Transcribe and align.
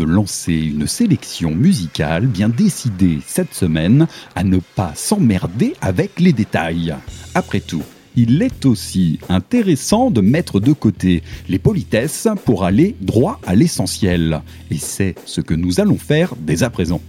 de 0.00 0.04
lancer 0.06 0.54
une 0.54 0.86
sélection 0.86 1.50
musicale 1.50 2.26
bien 2.26 2.48
décidée 2.48 3.18
cette 3.26 3.52
semaine 3.52 4.06
à 4.34 4.44
ne 4.44 4.58
pas 4.74 4.92
s'emmerder 4.94 5.74
avec 5.82 6.20
les 6.20 6.32
détails. 6.32 6.94
Après 7.34 7.60
tout, 7.60 7.82
il 8.16 8.40
est 8.40 8.64
aussi 8.64 9.18
intéressant 9.28 10.10
de 10.10 10.22
mettre 10.22 10.58
de 10.58 10.72
côté 10.72 11.22
les 11.50 11.58
politesses 11.58 12.28
pour 12.46 12.64
aller 12.64 12.96
droit 13.02 13.40
à 13.46 13.54
l'essentiel. 13.54 14.40
Et 14.70 14.78
c'est 14.78 15.16
ce 15.26 15.42
que 15.42 15.52
nous 15.52 15.80
allons 15.80 15.98
faire 15.98 16.34
dès 16.34 16.62
à 16.62 16.70
présent. 16.70 17.02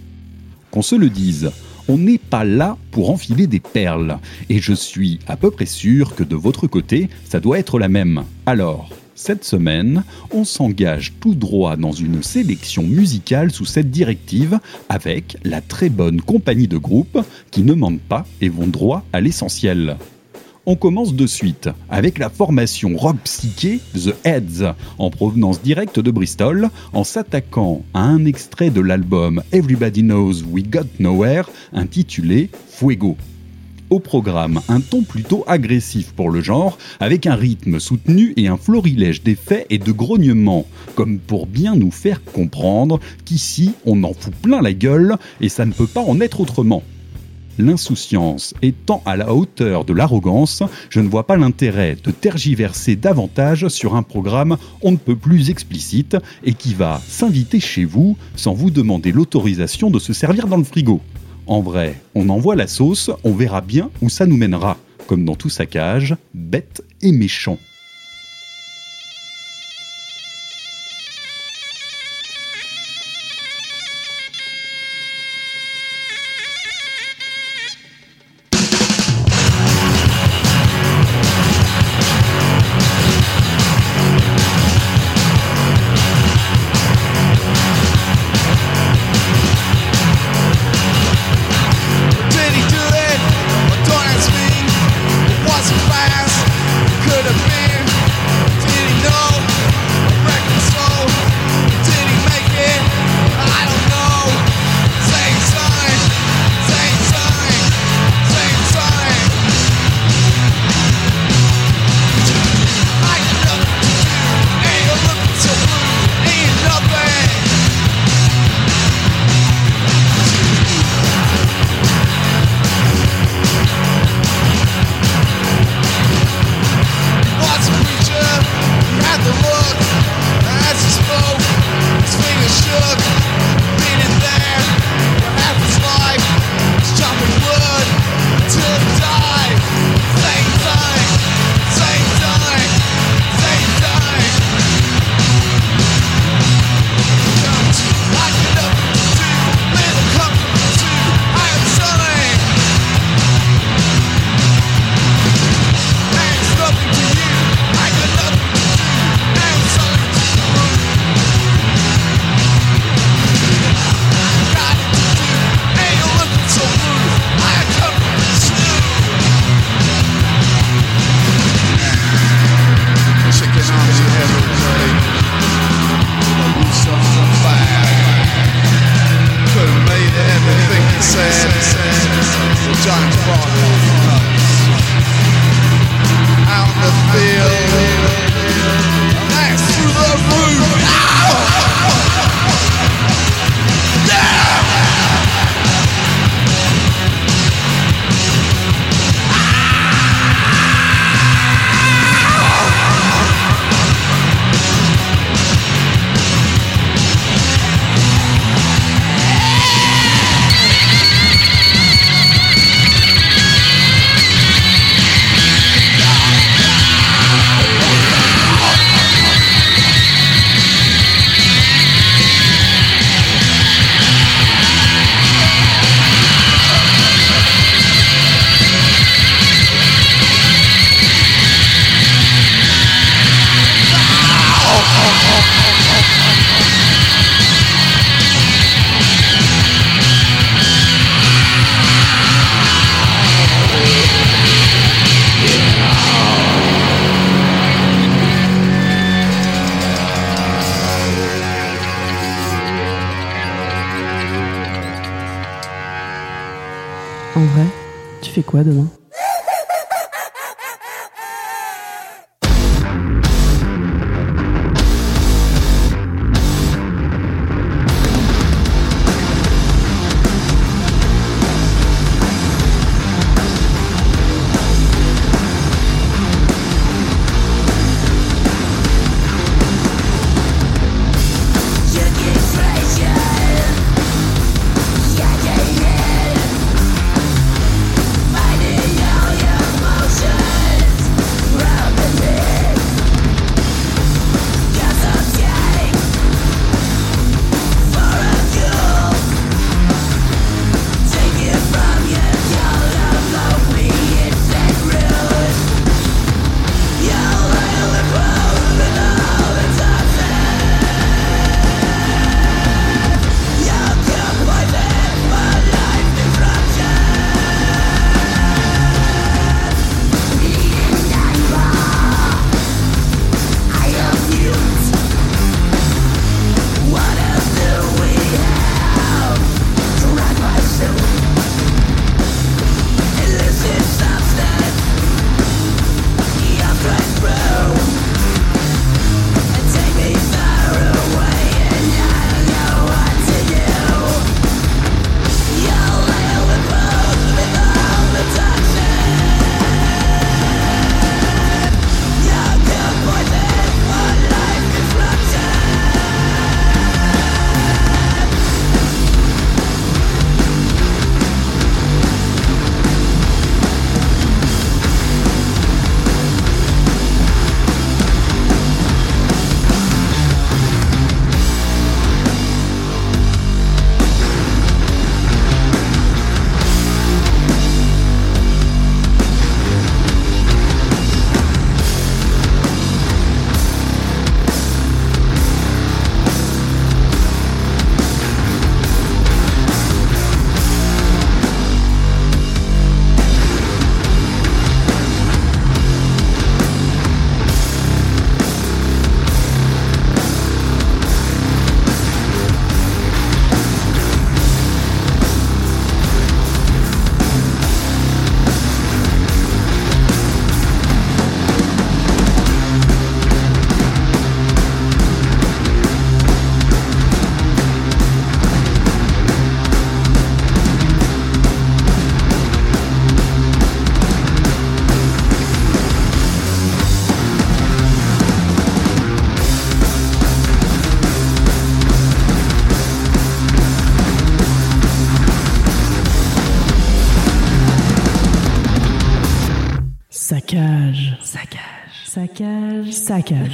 Qu'on 0.70 0.82
se 0.82 0.94
le 0.94 1.08
dise, 1.08 1.50
on 1.88 1.98
n'est 1.98 2.18
pas 2.18 2.44
là 2.44 2.76
pour 2.90 3.10
enfiler 3.10 3.46
des 3.46 3.60
perles. 3.60 4.18
Et 4.48 4.60
je 4.60 4.72
suis 4.72 5.18
à 5.26 5.36
peu 5.36 5.50
près 5.50 5.66
sûr 5.66 6.14
que 6.14 6.24
de 6.24 6.36
votre 6.36 6.66
côté, 6.66 7.08
ça 7.24 7.40
doit 7.40 7.58
être 7.58 7.78
la 7.78 7.88
même. 7.88 8.24
Alors, 8.46 8.90
cette 9.14 9.44
semaine, 9.44 10.04
on 10.32 10.44
s'engage 10.44 11.12
tout 11.20 11.34
droit 11.34 11.76
dans 11.76 11.92
une 11.92 12.22
sélection 12.22 12.82
musicale 12.82 13.50
sous 13.50 13.66
cette 13.66 13.90
directive 13.90 14.58
avec 14.88 15.36
la 15.44 15.60
très 15.60 15.90
bonne 15.90 16.20
compagnie 16.20 16.68
de 16.68 16.78
groupes 16.78 17.20
qui 17.50 17.62
ne 17.62 17.74
mentent 17.74 18.00
pas 18.00 18.26
et 18.40 18.48
vont 18.48 18.66
droit 18.66 19.04
à 19.12 19.20
l'essentiel. 19.20 19.96
On 20.64 20.76
commence 20.76 21.14
de 21.14 21.26
suite 21.26 21.68
avec 21.90 22.18
la 22.18 22.30
formation 22.30 22.96
rock 22.96 23.16
psyché 23.24 23.80
The 23.94 24.14
Heads, 24.24 24.74
en 24.96 25.10
provenance 25.10 25.60
directe 25.60 25.98
de 25.98 26.12
Bristol, 26.12 26.70
en 26.92 27.02
s'attaquant 27.02 27.82
à 27.94 28.04
un 28.04 28.24
extrait 28.26 28.70
de 28.70 28.80
l'album 28.80 29.42
Everybody 29.50 30.02
Knows 30.02 30.44
We 30.48 30.62
Got 30.64 30.86
Nowhere 31.00 31.50
intitulé 31.72 32.48
Fuego. 32.68 33.16
Au 33.90 33.98
programme, 33.98 34.60
un 34.68 34.80
ton 34.80 35.02
plutôt 35.02 35.42
agressif 35.48 36.12
pour 36.12 36.30
le 36.30 36.40
genre, 36.40 36.78
avec 37.00 37.26
un 37.26 37.34
rythme 37.34 37.80
soutenu 37.80 38.32
et 38.36 38.46
un 38.46 38.56
florilège 38.56 39.24
d'effets 39.24 39.66
et 39.68 39.78
de 39.78 39.90
grognements, 39.90 40.66
comme 40.94 41.18
pour 41.18 41.48
bien 41.48 41.74
nous 41.74 41.90
faire 41.90 42.22
comprendre 42.22 43.00
qu'ici 43.24 43.72
on 43.84 44.04
en 44.04 44.12
fout 44.12 44.32
plein 44.40 44.62
la 44.62 44.72
gueule 44.72 45.16
et 45.40 45.48
ça 45.48 45.66
ne 45.66 45.72
peut 45.72 45.88
pas 45.88 46.02
en 46.02 46.20
être 46.20 46.40
autrement. 46.40 46.84
L'insouciance 47.58 48.54
étant 48.62 49.02
à 49.04 49.16
la 49.16 49.34
hauteur 49.34 49.84
de 49.84 49.92
l'arrogance, 49.92 50.62
je 50.88 51.00
ne 51.00 51.08
vois 51.08 51.26
pas 51.26 51.36
l'intérêt 51.36 51.96
de 52.02 52.10
tergiverser 52.10 52.96
davantage 52.96 53.68
sur 53.68 53.94
un 53.94 54.02
programme 54.02 54.56
on 54.80 54.92
ne 54.92 54.96
peut 54.96 55.16
plus 55.16 55.50
explicite 55.50 56.16
et 56.44 56.54
qui 56.54 56.74
va 56.74 57.00
s'inviter 57.06 57.60
chez 57.60 57.84
vous 57.84 58.16
sans 58.36 58.54
vous 58.54 58.70
demander 58.70 59.12
l'autorisation 59.12 59.90
de 59.90 59.98
se 59.98 60.12
servir 60.12 60.46
dans 60.46 60.56
le 60.56 60.64
frigo. 60.64 61.00
En 61.46 61.60
vrai, 61.60 62.00
on 62.14 62.28
envoie 62.28 62.56
la 62.56 62.66
sauce, 62.66 63.10
on 63.24 63.32
verra 63.32 63.60
bien 63.60 63.90
où 64.00 64.08
ça 64.08 64.26
nous 64.26 64.36
mènera. 64.36 64.76
Comme 65.06 65.24
dans 65.24 65.34
tout 65.34 65.50
saccage, 65.50 66.16
bête 66.32 66.82
et 67.02 67.12
méchant. 67.12 67.58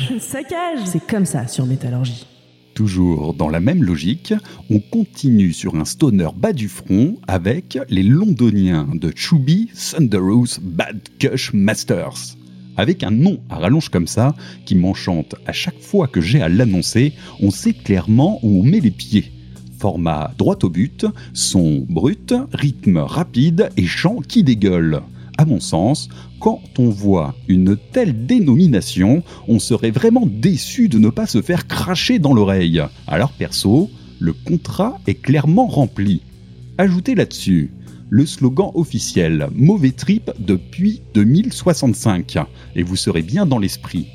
Saccage. 0.20 0.80
C'est 0.86 1.06
comme 1.06 1.26
ça 1.26 1.46
sur 1.46 1.66
Métallurgie. 1.66 2.26
Toujours 2.74 3.34
dans 3.34 3.48
la 3.48 3.60
même 3.60 3.82
logique, 3.82 4.32
on 4.70 4.78
continue 4.78 5.52
sur 5.52 5.74
un 5.74 5.84
stoner 5.84 6.28
bas 6.36 6.52
du 6.52 6.68
front 6.68 7.16
avec 7.26 7.78
les 7.88 8.02
londoniens 8.04 8.88
de 8.94 9.12
Chubby 9.14 9.68
Thunderous 9.74 10.60
Bad 10.62 11.00
Kush 11.18 11.52
Masters. 11.52 12.36
Avec 12.76 13.02
un 13.02 13.10
nom 13.10 13.38
à 13.50 13.56
rallonge 13.56 13.88
comme 13.88 14.06
ça, 14.06 14.36
qui 14.64 14.76
m'enchante 14.76 15.34
à 15.46 15.52
chaque 15.52 15.80
fois 15.80 16.06
que 16.06 16.20
j'ai 16.20 16.40
à 16.40 16.48
l'annoncer, 16.48 17.12
on 17.40 17.50
sait 17.50 17.72
clairement 17.72 18.38
où 18.44 18.60
on 18.60 18.62
met 18.62 18.80
les 18.80 18.92
pieds. 18.92 19.32
Format 19.78 20.32
droit 20.38 20.58
au 20.62 20.68
but, 20.68 21.06
son 21.34 21.84
brut, 21.88 22.32
rythme 22.52 22.98
rapide 22.98 23.70
et 23.76 23.86
chant 23.86 24.20
qui 24.20 24.44
dégueule. 24.44 25.02
À 25.38 25.44
mon 25.44 25.60
sens, 25.60 26.08
quand 26.40 26.60
on 26.80 26.90
voit 26.90 27.36
une 27.46 27.76
telle 27.92 28.26
dénomination, 28.26 29.22
on 29.46 29.60
serait 29.60 29.92
vraiment 29.92 30.26
déçu 30.26 30.88
de 30.88 30.98
ne 30.98 31.10
pas 31.10 31.28
se 31.28 31.40
faire 31.42 31.68
cracher 31.68 32.18
dans 32.18 32.34
l'oreille. 32.34 32.82
Alors 33.06 33.30
perso, 33.30 33.88
le 34.18 34.32
contrat 34.32 34.98
est 35.06 35.14
clairement 35.14 35.68
rempli. 35.68 36.22
Ajoutez 36.76 37.14
là-dessus 37.14 37.70
le 38.10 38.26
slogan 38.26 38.70
officiel 38.74 39.48
Mauvais 39.54 39.92
trip 39.92 40.30
depuis 40.40 41.02
2065 41.14 42.38
et 42.74 42.82
vous 42.82 42.96
serez 42.96 43.22
bien 43.22 43.46
dans 43.46 43.58
l'esprit. 43.58 44.08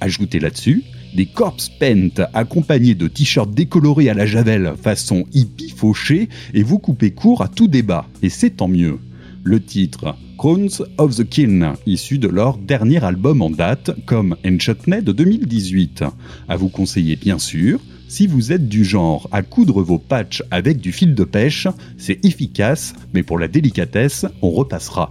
Ajoutez 0.00 0.40
là-dessus 0.40 0.82
des 1.14 1.26
corpse 1.26 1.68
paint 1.68 2.08
accompagnés 2.32 2.94
de 2.94 3.08
t-shirts 3.08 3.50
décolorés 3.50 4.08
à 4.08 4.14
la 4.14 4.24
javel 4.24 4.74
façon 4.80 5.24
hippie 5.32 5.74
fauché 5.76 6.28
et 6.54 6.62
vous 6.62 6.78
coupez 6.78 7.10
court 7.10 7.42
à 7.42 7.48
tout 7.48 7.68
débat 7.68 8.06
et 8.22 8.30
c'est 8.30 8.50
tant 8.50 8.68
mieux. 8.68 8.98
Le 9.42 9.58
titre 9.58 10.14
Crowns 10.36 10.84
of 10.98 11.16
the 11.16 11.28
Kin, 11.28 11.74
issu 11.86 12.18
de 12.18 12.28
leur 12.28 12.58
dernier 12.58 13.02
album 13.02 13.40
en 13.40 13.48
date, 13.48 13.90
comme 14.04 14.36
Enchantment 14.46 15.02
de 15.02 15.12
2018. 15.12 16.04
À 16.48 16.56
vous 16.56 16.68
conseiller 16.68 17.16
bien 17.16 17.38
sûr, 17.38 17.80
si 18.08 18.26
vous 18.26 18.52
êtes 18.52 18.68
du 18.68 18.84
genre 18.84 19.28
à 19.32 19.42
coudre 19.42 19.82
vos 19.82 19.98
patchs 19.98 20.42
avec 20.50 20.78
du 20.78 20.92
fil 20.92 21.14
de 21.14 21.24
pêche, 21.24 21.68
c'est 21.96 22.24
efficace, 22.24 22.92
mais 23.14 23.22
pour 23.22 23.38
la 23.38 23.48
délicatesse, 23.48 24.26
on 24.42 24.50
repassera. 24.50 25.10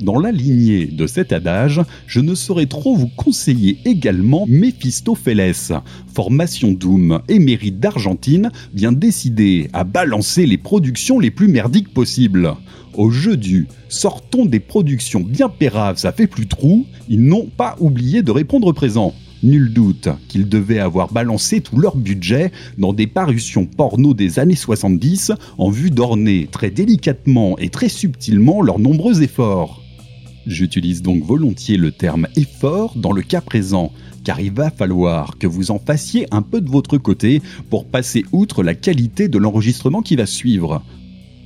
Dans 0.00 0.20
la 0.20 0.30
lignée 0.30 0.86
de 0.86 1.08
cet 1.08 1.32
adage, 1.32 1.80
je 2.06 2.20
ne 2.20 2.36
saurais 2.36 2.66
trop 2.66 2.94
vous 2.94 3.08
conseiller 3.08 3.78
également 3.84 4.44
Mephistopheles, 4.46 5.80
formation 6.14 6.70
Doom 6.70 7.20
émérite 7.28 7.80
d'Argentine, 7.80 8.52
bien 8.72 8.92
décidé 8.92 9.68
à 9.72 9.82
balancer 9.82 10.46
les 10.46 10.58
productions 10.58 11.18
les 11.18 11.32
plus 11.32 11.48
merdiques 11.48 11.92
possibles. 11.92 12.54
Au 12.94 13.10
jeu 13.10 13.36
du 13.36 13.66
sortons 13.88 14.46
des 14.46 14.60
productions 14.60 15.20
bien 15.20 15.48
péraves, 15.48 15.98
ça 15.98 16.12
fait 16.12 16.28
plus 16.28 16.46
trou, 16.46 16.86
ils 17.08 17.24
n'ont 17.24 17.46
pas 17.56 17.76
oublié 17.80 18.22
de 18.22 18.30
répondre 18.30 18.72
présent. 18.72 19.14
Nul 19.42 19.72
doute 19.72 20.08
qu'ils 20.28 20.48
devaient 20.48 20.80
avoir 20.80 21.12
balancé 21.12 21.60
tout 21.60 21.78
leur 21.78 21.96
budget 21.96 22.52
dans 22.76 22.92
des 22.92 23.06
parutions 23.06 23.66
porno 23.66 24.14
des 24.14 24.38
années 24.38 24.56
70 24.56 25.32
en 25.58 25.70
vue 25.70 25.90
d'orner 25.90 26.48
très 26.50 26.70
délicatement 26.70 27.58
et 27.58 27.68
très 27.68 27.88
subtilement 27.88 28.62
leurs 28.62 28.80
nombreux 28.80 29.22
efforts. 29.22 29.87
J'utilise 30.48 31.02
donc 31.02 31.22
volontiers 31.22 31.76
le 31.76 31.92
terme 31.92 32.26
effort 32.34 32.96
dans 32.96 33.12
le 33.12 33.20
cas 33.20 33.42
présent, 33.42 33.92
car 34.24 34.40
il 34.40 34.50
va 34.50 34.70
falloir 34.70 35.36
que 35.36 35.46
vous 35.46 35.70
en 35.70 35.78
fassiez 35.78 36.26
un 36.30 36.40
peu 36.40 36.62
de 36.62 36.70
votre 36.70 36.96
côté 36.96 37.42
pour 37.68 37.84
passer 37.84 38.24
outre 38.32 38.62
la 38.62 38.74
qualité 38.74 39.28
de 39.28 39.36
l'enregistrement 39.36 40.00
qui 40.00 40.16
va 40.16 40.24
suivre. 40.24 40.82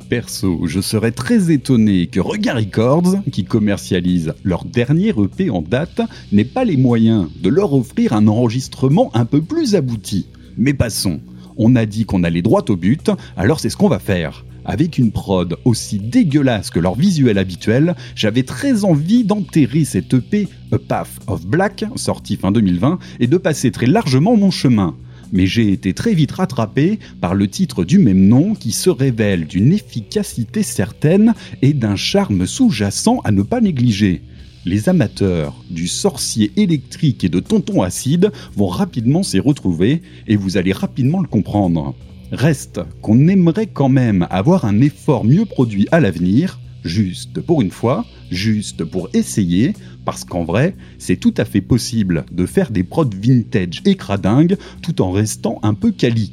Perso, 0.08 0.68
je 0.68 0.80
serais 0.80 1.10
très 1.10 1.50
étonné 1.50 2.06
que 2.06 2.20
Regard 2.20 2.58
Records, 2.58 3.16
qui 3.32 3.44
commercialise 3.44 4.34
leur 4.44 4.64
dernier 4.64 5.08
EP 5.08 5.50
en 5.50 5.62
date, 5.62 6.00
n'ait 6.30 6.44
pas 6.44 6.64
les 6.64 6.76
moyens 6.76 7.26
de 7.42 7.48
leur 7.48 7.74
offrir 7.74 8.12
un 8.12 8.28
enregistrement 8.28 9.10
un 9.16 9.24
peu 9.24 9.42
plus 9.42 9.74
abouti. 9.74 10.28
Mais 10.56 10.74
passons, 10.74 11.20
on 11.56 11.74
a 11.74 11.86
dit 11.86 12.04
qu'on 12.04 12.22
allait 12.22 12.40
droit 12.40 12.64
au 12.68 12.76
but, 12.76 13.10
alors 13.36 13.58
c'est 13.58 13.70
ce 13.70 13.76
qu'on 13.76 13.88
va 13.88 13.98
faire. 13.98 14.44
Avec 14.64 14.98
une 14.98 15.10
prod 15.10 15.56
aussi 15.64 15.98
dégueulasse 15.98 16.70
que 16.70 16.78
leur 16.78 16.94
visuel 16.94 17.38
habituel, 17.38 17.96
j'avais 18.14 18.44
très 18.44 18.84
envie 18.84 19.24
d'enterrer 19.24 19.84
cette 19.84 20.14
EP 20.14 20.48
A 20.70 20.78
Path 20.78 21.10
of 21.26 21.46
Black, 21.46 21.84
sorti 21.96 22.36
fin 22.36 22.52
2020, 22.52 22.98
et 23.20 23.26
de 23.26 23.36
passer 23.36 23.70
très 23.70 23.86
largement 23.86 24.36
mon 24.36 24.50
chemin 24.50 24.94
mais 25.32 25.46
j'ai 25.46 25.72
été 25.72 25.94
très 25.94 26.14
vite 26.14 26.32
rattrapé 26.32 26.98
par 27.20 27.34
le 27.34 27.48
titre 27.48 27.84
du 27.84 27.98
même 27.98 28.28
nom 28.28 28.54
qui 28.54 28.70
se 28.70 28.90
révèle 28.90 29.46
d'une 29.46 29.72
efficacité 29.72 30.62
certaine 30.62 31.34
et 31.62 31.72
d'un 31.72 31.96
charme 31.96 32.46
sous-jacent 32.46 33.18
à 33.24 33.32
ne 33.32 33.42
pas 33.42 33.60
négliger. 33.60 34.22
Les 34.64 34.88
amateurs 34.88 35.64
du 35.70 35.88
sorcier 35.88 36.52
électrique 36.56 37.24
et 37.24 37.28
de 37.28 37.40
tonton 37.40 37.82
acide 37.82 38.30
vont 38.54 38.68
rapidement 38.68 39.24
s'y 39.24 39.40
retrouver 39.40 40.02
et 40.28 40.36
vous 40.36 40.56
allez 40.56 40.72
rapidement 40.72 41.20
le 41.20 41.26
comprendre. 41.26 41.94
Reste 42.32 42.80
qu'on 43.02 43.28
aimerait 43.28 43.66
quand 43.66 43.90
même 43.90 44.26
avoir 44.30 44.64
un 44.64 44.80
effort 44.80 45.22
mieux 45.22 45.44
produit 45.44 45.86
à 45.92 46.00
l'avenir, 46.00 46.58
juste 46.82 47.42
pour 47.42 47.60
une 47.60 47.70
fois, 47.70 48.06
juste 48.30 48.84
pour 48.84 49.10
essayer, 49.12 49.74
parce 50.06 50.24
qu'en 50.24 50.42
vrai, 50.42 50.74
c'est 50.96 51.18
tout 51.18 51.34
à 51.36 51.44
fait 51.44 51.60
possible 51.60 52.24
de 52.32 52.46
faire 52.46 52.70
des 52.70 52.84
prods 52.84 53.04
vintage 53.14 53.82
et 53.84 53.96
cradingues 53.96 54.56
tout 54.80 55.02
en 55.02 55.10
restant 55.10 55.60
un 55.62 55.74
peu 55.74 55.90
quali. 55.90 56.32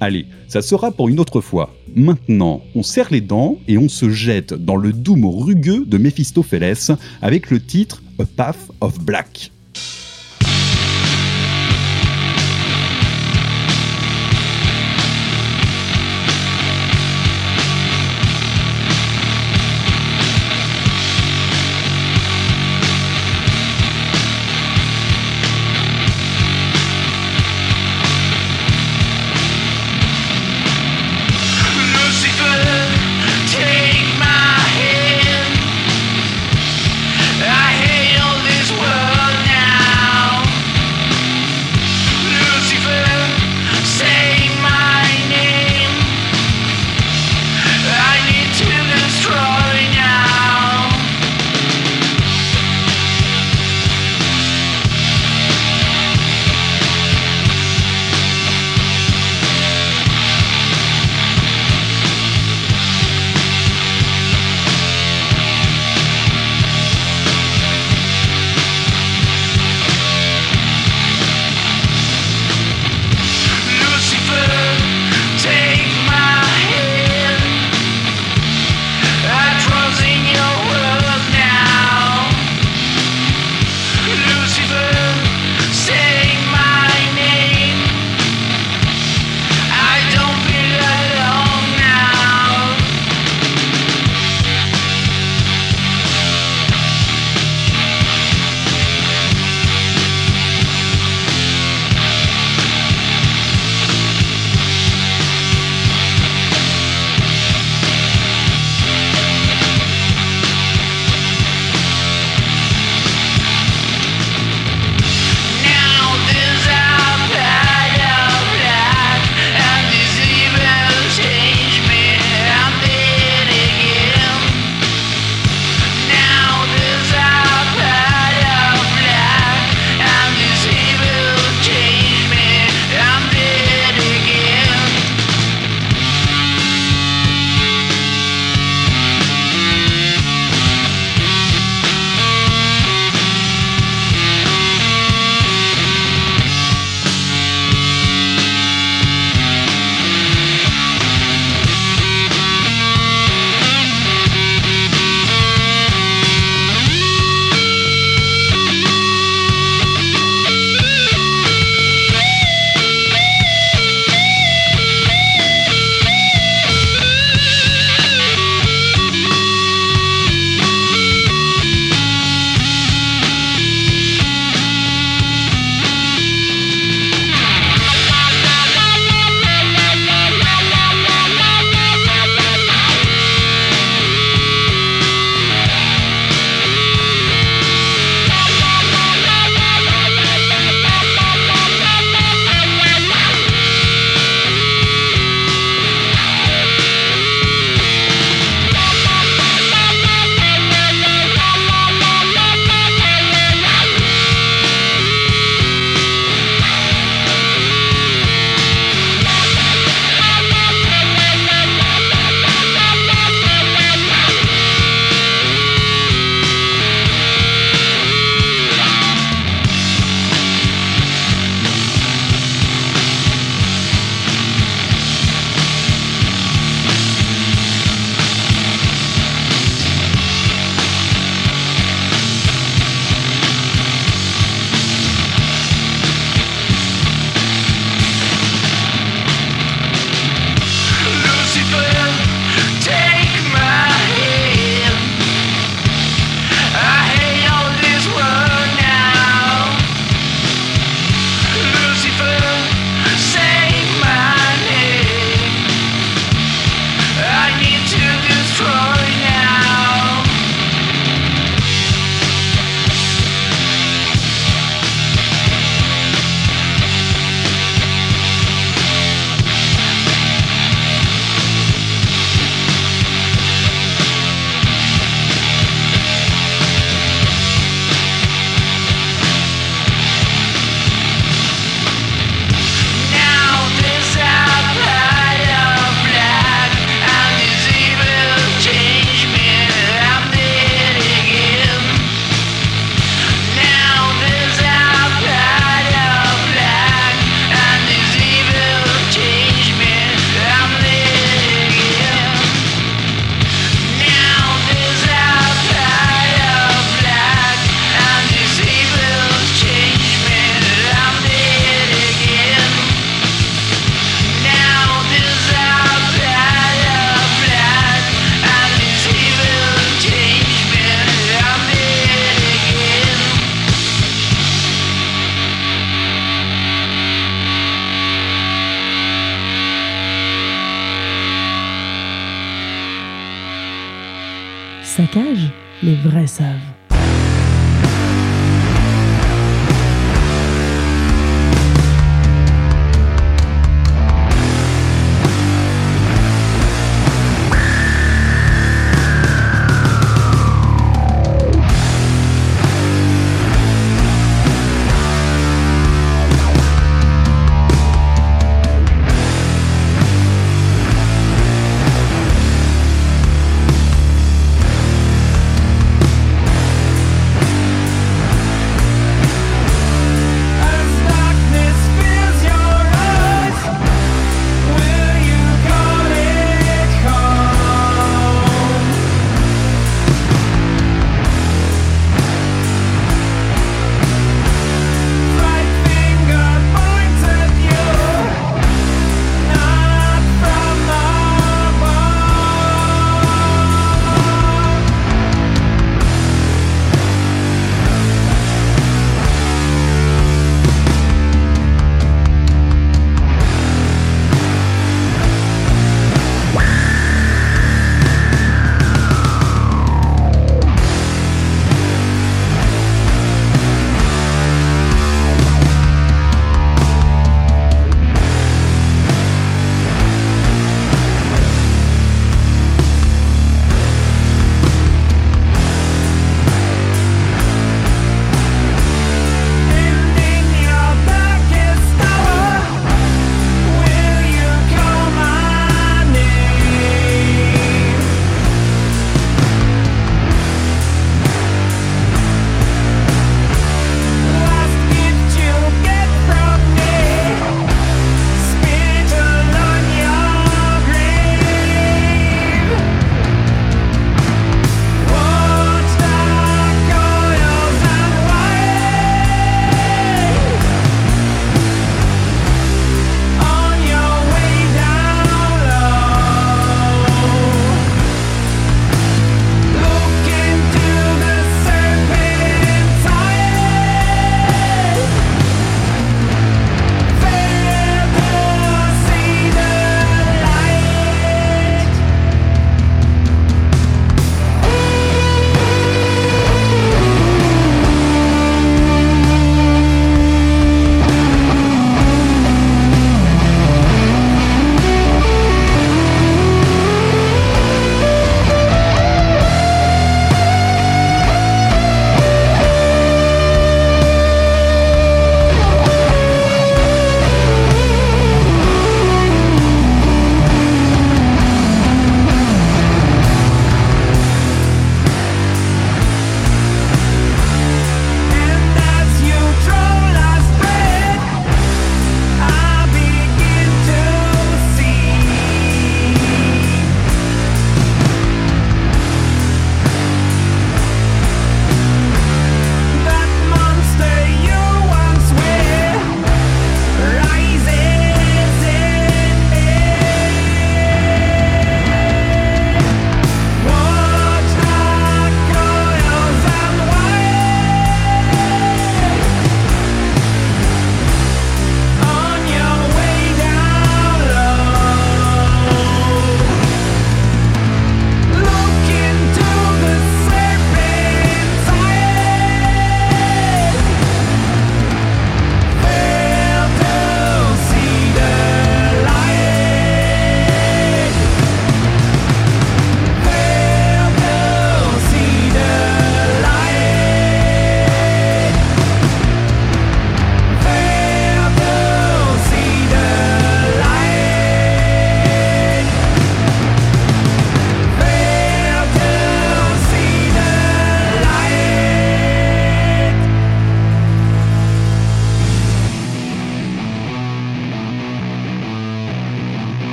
Allez, 0.00 0.26
ça 0.48 0.60
sera 0.60 0.92
pour 0.92 1.08
une 1.08 1.18
autre 1.18 1.40
fois. 1.40 1.74
Maintenant, 1.96 2.60
on 2.74 2.82
serre 2.82 3.08
les 3.10 3.22
dents 3.22 3.56
et 3.68 3.78
on 3.78 3.88
se 3.88 4.10
jette 4.10 4.52
dans 4.52 4.76
le 4.76 4.92
doom 4.92 5.24
rugueux 5.24 5.86
de 5.86 5.96
Mephistopheles 5.96 6.98
avec 7.22 7.50
le 7.50 7.58
titre 7.58 8.02
A 8.18 8.26
Path 8.26 8.70
of 8.82 9.00
Black. 9.00 9.50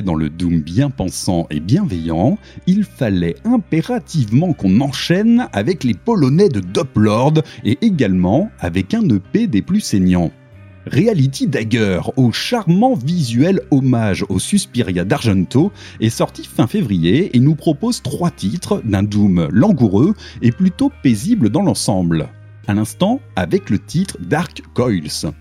Dans 0.00 0.14
le 0.14 0.30
Doom 0.30 0.62
bien 0.62 0.88
pensant 0.88 1.46
et 1.50 1.60
bienveillant, 1.60 2.38
il 2.66 2.84
fallait 2.84 3.34
impérativement 3.44 4.54
qu'on 4.54 4.80
enchaîne 4.80 5.48
avec 5.52 5.84
les 5.84 5.92
Polonais 5.92 6.48
de 6.48 6.60
Doplord 6.60 7.34
et 7.64 7.76
également 7.82 8.50
avec 8.58 8.94
un 8.94 9.06
EP 9.06 9.46
des 9.48 9.60
plus 9.60 9.80
saignants. 9.80 10.30
Reality 10.86 11.46
Dagger, 11.46 12.00
au 12.16 12.32
charmant 12.32 12.94
visuel 12.94 13.60
hommage 13.70 14.24
au 14.30 14.38
Suspiria 14.38 15.04
d'Argento, 15.04 15.70
est 16.00 16.10
sorti 16.10 16.44
fin 16.44 16.66
février 16.66 17.36
et 17.36 17.40
nous 17.40 17.54
propose 17.54 18.00
trois 18.00 18.30
titres 18.30 18.80
d'un 18.84 19.02
Doom 19.02 19.48
langoureux 19.50 20.14
et 20.40 20.52
plutôt 20.52 20.90
paisible 21.02 21.50
dans 21.50 21.62
l'ensemble. 21.62 22.30
À 22.66 22.72
l'instant, 22.72 23.20
avec 23.36 23.68
le 23.68 23.78
titre 23.78 24.16
Dark 24.20 24.62
Coils 24.74 25.32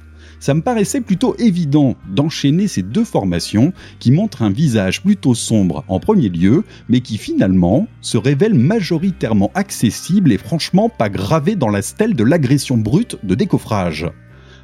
ça 0.42 0.56
me 0.56 0.62
paraissait 0.62 1.02
plutôt 1.02 1.36
évident 1.38 1.96
d'enchaîner 2.10 2.68
ces 2.68 2.82
deux 2.82 3.06
formations 3.06 3.72
qui 4.00 4.12
montrent 4.12 4.42
un 4.42 4.50
visage 4.50 5.04
plutôt 5.04 5.36
sombre 5.36 5.86
en 5.88 6.00
premier 6.00 6.30
lieu, 6.30 6.64
mais 6.90 7.00
qui 7.00 7.18
finalement 7.18 7.88
se 8.02 8.18
révèlent 8.18 8.56
majoritairement 8.56 9.52
accessibles 9.54 10.32
et 10.32 10.40
franchement 10.40 10.90
pas 10.90 11.10
gravés 11.10 11.56
dans 11.56 11.70
la 11.70 11.84
stèle 11.84 12.16
de 12.16 12.24
l'agression 12.24 12.78
brute 12.78 13.18
de 13.24 13.36
décoffrage 13.36 14.08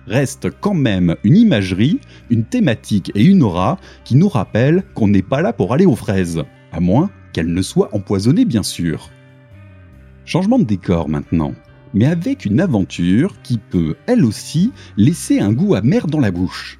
reste 0.08 0.50
quand 0.62 0.74
même 0.74 1.18
une 1.26 1.36
imagerie, 1.36 2.00
une 2.30 2.46
thématique 2.46 3.12
et 3.14 3.24
une 3.24 3.44
aura 3.44 3.78
qui 4.06 4.16
nous 4.16 4.30
rappellent 4.30 4.84
qu'on 4.94 5.10
n'est 5.10 5.22
pas 5.22 5.42
là 5.42 5.52
pour 5.52 5.74
aller 5.74 5.86
aux 5.86 5.98
fraises, 5.98 6.44
à 6.72 6.80
moins 6.80 7.10
qu'elles 7.34 7.54
ne 7.54 7.62
soient 7.62 7.94
empoisonnées 7.94 8.46
bien 8.46 8.64
sûr. 8.64 9.10
Changement 10.24 10.60
de 10.60 10.64
décor 10.64 11.10
maintenant 11.10 11.54
mais 11.94 12.06
avec 12.06 12.46
une 12.46 12.60
aventure 12.60 13.36
qui 13.44 13.58
peut, 13.58 13.96
elle 14.06 14.26
aussi, 14.26 14.72
laisser 14.98 15.40
un 15.40 15.54
goût 15.54 15.76
amer 15.76 16.08
dans 16.08 16.20
la 16.20 16.32
bouche. 16.32 16.80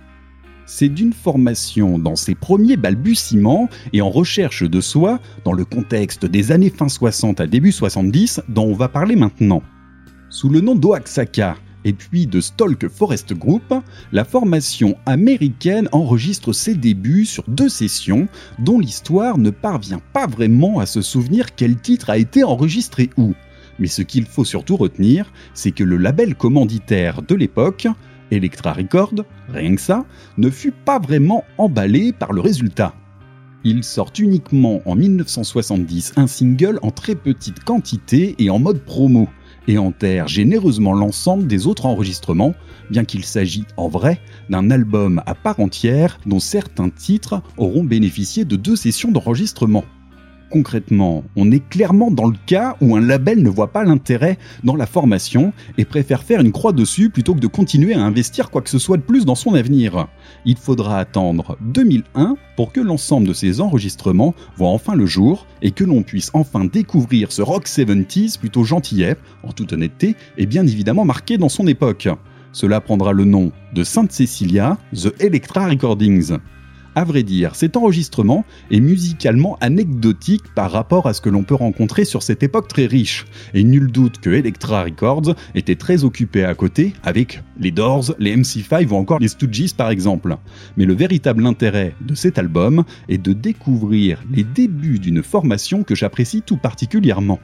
C'est 0.66 0.90
d'une 0.90 1.14
formation 1.14 1.98
dans 1.98 2.18
ses 2.18 2.36
premiers 2.36 2.76
balbutiements 2.76 3.70
et 3.94 4.02
en 4.02 4.10
recherche 4.10 4.64
de 4.64 4.82
soi, 4.82 5.20
dans 5.46 5.54
le 5.54 5.64
contexte 5.64 6.26
des 6.26 6.52
années 6.52 6.70
fin 6.70 6.90
60 6.90 7.40
à 7.40 7.48
début 7.48 7.72
70, 7.72 8.42
dont 8.50 8.66
on 8.66 8.74
va 8.74 8.90
parler 8.90 9.16
maintenant. 9.16 9.64
Sous 10.30 10.50
le 10.50 10.60
nom 10.60 10.76
d'Oaxaca 10.76 11.56
et 11.86 11.94
puis 11.94 12.28
de 12.28 12.42
Stalk 12.42 12.90
Forest 12.90 13.34
Group, 13.34 13.74
la 14.12 14.26
formation 14.26 14.98
américaine 15.06 15.88
enregistre 15.94 16.52
ses 16.52 16.76
débuts 16.76 17.24
sur 17.24 17.46
deux 17.48 17.70
sessions 17.70 18.28
dont 18.60 18.78
l'histoire 18.78 19.38
ne 19.38 19.52
parvient 19.52 20.02
pas 20.12 20.28
vraiment 20.28 20.80
à 20.80 20.86
se 20.86 21.02
souvenir 21.02 21.56
quel 21.56 21.78
titre 21.78 22.10
a 22.10 22.18
été 22.18 22.44
enregistré 22.44 23.10
où. 23.18 23.34
Mais 23.80 23.88
ce 23.88 24.02
qu'il 24.02 24.26
faut 24.26 24.46
surtout 24.46 24.78
retenir, 24.78 25.32
c'est 25.54 25.72
que 25.72 25.84
le 25.84 25.98
label 25.98 26.36
commanditaire 26.36 27.22
de 27.22 27.36
l'époque, 27.36 27.88
Electra 28.32 28.74
Record, 28.74 29.14
rien 29.50 29.76
que 29.76 29.82
ça, 29.82 30.06
ne 30.38 30.50
fut 30.50 30.72
pas 30.72 31.00
vraiment 31.00 31.44
emballé 31.58 32.12
par 32.12 32.34
le 32.34 32.42
résultat. 32.42 32.94
Il 33.64 33.84
sort 33.84 34.12
uniquement 34.18 34.82
en 34.86 34.96
1970 34.96 36.14
un 36.16 36.28
single 36.28 36.80
en 36.84 36.92
très 36.92 37.16
petite 37.16 37.64
quantité 37.64 38.36
et 38.40 38.50
en 38.50 38.60
mode 38.60 38.82
promo, 38.82 39.28
et 39.68 39.78
enterre 39.78 40.28
généreusement 40.28 40.94
l'ensemble 40.94 41.48
des 41.48 41.68
autres 41.68 41.86
enregistrements, 41.86 42.54
bien 42.90 43.04
qu'il 43.04 43.26
s'agit 43.26 43.66
en 43.76 43.90
vrai 43.90 44.22
d'un 44.50 44.72
album 44.72 45.22
à 45.26 45.36
part 45.36 45.60
entière 45.60 46.20
dont 46.26 46.40
certains 46.40 46.90
titres 46.90 47.42
auront 47.58 47.84
bénéficié 47.84 48.46
de 48.46 48.56
deux 48.56 48.76
sessions 48.76 49.12
d'enregistrement 49.12 49.84
concrètement, 50.50 51.24
on 51.36 51.52
est 51.52 51.68
clairement 51.68 52.12
dans 52.12 52.28
le 52.28 52.38
cas 52.46 52.76
où 52.82 52.96
un 52.96 53.02
label 53.02 53.42
ne 53.42 53.50
voit 53.50 53.72
pas 53.72 53.84
l'intérêt 53.84 54.38
dans 54.64 54.76
la 54.76 54.86
formation 54.86 55.54
et 55.78 55.86
préfère 55.86 56.24
faire 56.24 56.42
une 56.42 56.52
croix 56.52 56.74
dessus 56.74 57.10
plutôt 57.10 57.34
que 57.36 57.40
de 57.40 57.48
continuer 57.48 57.94
à 57.94 58.02
investir 58.02 58.50
quoi 58.50 58.62
que 58.62 58.70
ce 58.70 58.80
soit 58.80 58.98
de 58.98 59.02
plus 59.02 59.26
dans 59.26 59.36
son 59.36 59.54
avenir. 59.54 60.08
Il 60.46 60.58
faudra 60.58 61.00
attendre 61.00 61.58
2001 61.62 62.38
pour 62.56 62.72
que 62.72 62.80
l'ensemble 62.80 63.28
de 63.28 63.34
ces 63.34 63.62
enregistrements 63.62 64.34
voient 64.56 64.70
enfin 64.70 64.96
le 64.96 65.06
jour 65.06 65.46
et 65.62 65.72
que 65.72 65.84
l'on 65.84 66.04
puisse 66.04 66.32
enfin 66.34 66.66
découvrir 66.66 67.32
ce 67.32 67.42
rock 67.42 67.68
70s 67.68 68.40
plutôt 68.40 68.64
gentillet, 68.64 69.16
en 69.44 69.52
toute 69.52 69.74
honnêteté, 69.74 70.16
et 70.38 70.46
bien 70.46 70.66
évidemment 70.66 71.06
marqué 71.06 71.38
dans 71.38 71.50
son 71.50 71.68
époque. 71.68 72.10
Cela 72.52 72.82
prendra 72.82 73.14
le 73.14 73.26
nom 73.26 73.52
de 73.74 73.84
Sainte 73.84 74.12
Cecilia, 74.12 74.78
The 74.94 75.14
Electra 75.22 75.68
Recordings. 75.68 76.38
À 76.98 77.04
vrai 77.04 77.22
dire, 77.22 77.54
cet 77.54 77.78
enregistrement 77.78 78.44
est 78.72 78.80
musicalement 78.80 79.56
anecdotique 79.62 80.52
par 80.56 80.72
rapport 80.72 81.06
à 81.06 81.14
ce 81.14 81.22
que 81.22 81.30
l'on 81.30 81.44
peut 81.44 81.54
rencontrer 81.54 82.06
sur 82.06 82.24
cette 82.24 82.42
époque 82.42 82.68
très 82.68 82.88
riche, 82.88 83.28
et 83.54 83.64
nul 83.64 83.92
doute 83.92 84.18
que 84.18 84.32
Elektra 84.32 84.84
Records 84.84 85.36
était 85.54 85.76
très 85.76 86.04
occupé 86.04 86.44
à 86.44 86.56
côté 86.56 86.94
avec 87.04 87.44
les 87.60 87.70
Doors, 87.70 88.16
les 88.18 88.36
MC5 88.36 88.88
ou 88.88 88.96
encore 88.96 89.20
les 89.20 89.28
Stooges 89.28 89.76
par 89.76 89.92
exemple. 89.92 90.38
Mais 90.76 90.86
le 90.86 90.96
véritable 90.96 91.46
intérêt 91.46 91.94
de 92.02 92.16
cet 92.16 92.40
album 92.40 92.84
est 93.10 93.20
de 93.20 93.34
découvrir 93.34 94.24
les 94.32 94.44
débuts 94.44 94.98
d'une 94.98 95.22
formation 95.22 95.84
que 95.84 95.94
j'apprécie 95.94 96.42
tout 96.42 96.58
particulièrement. 96.58 97.38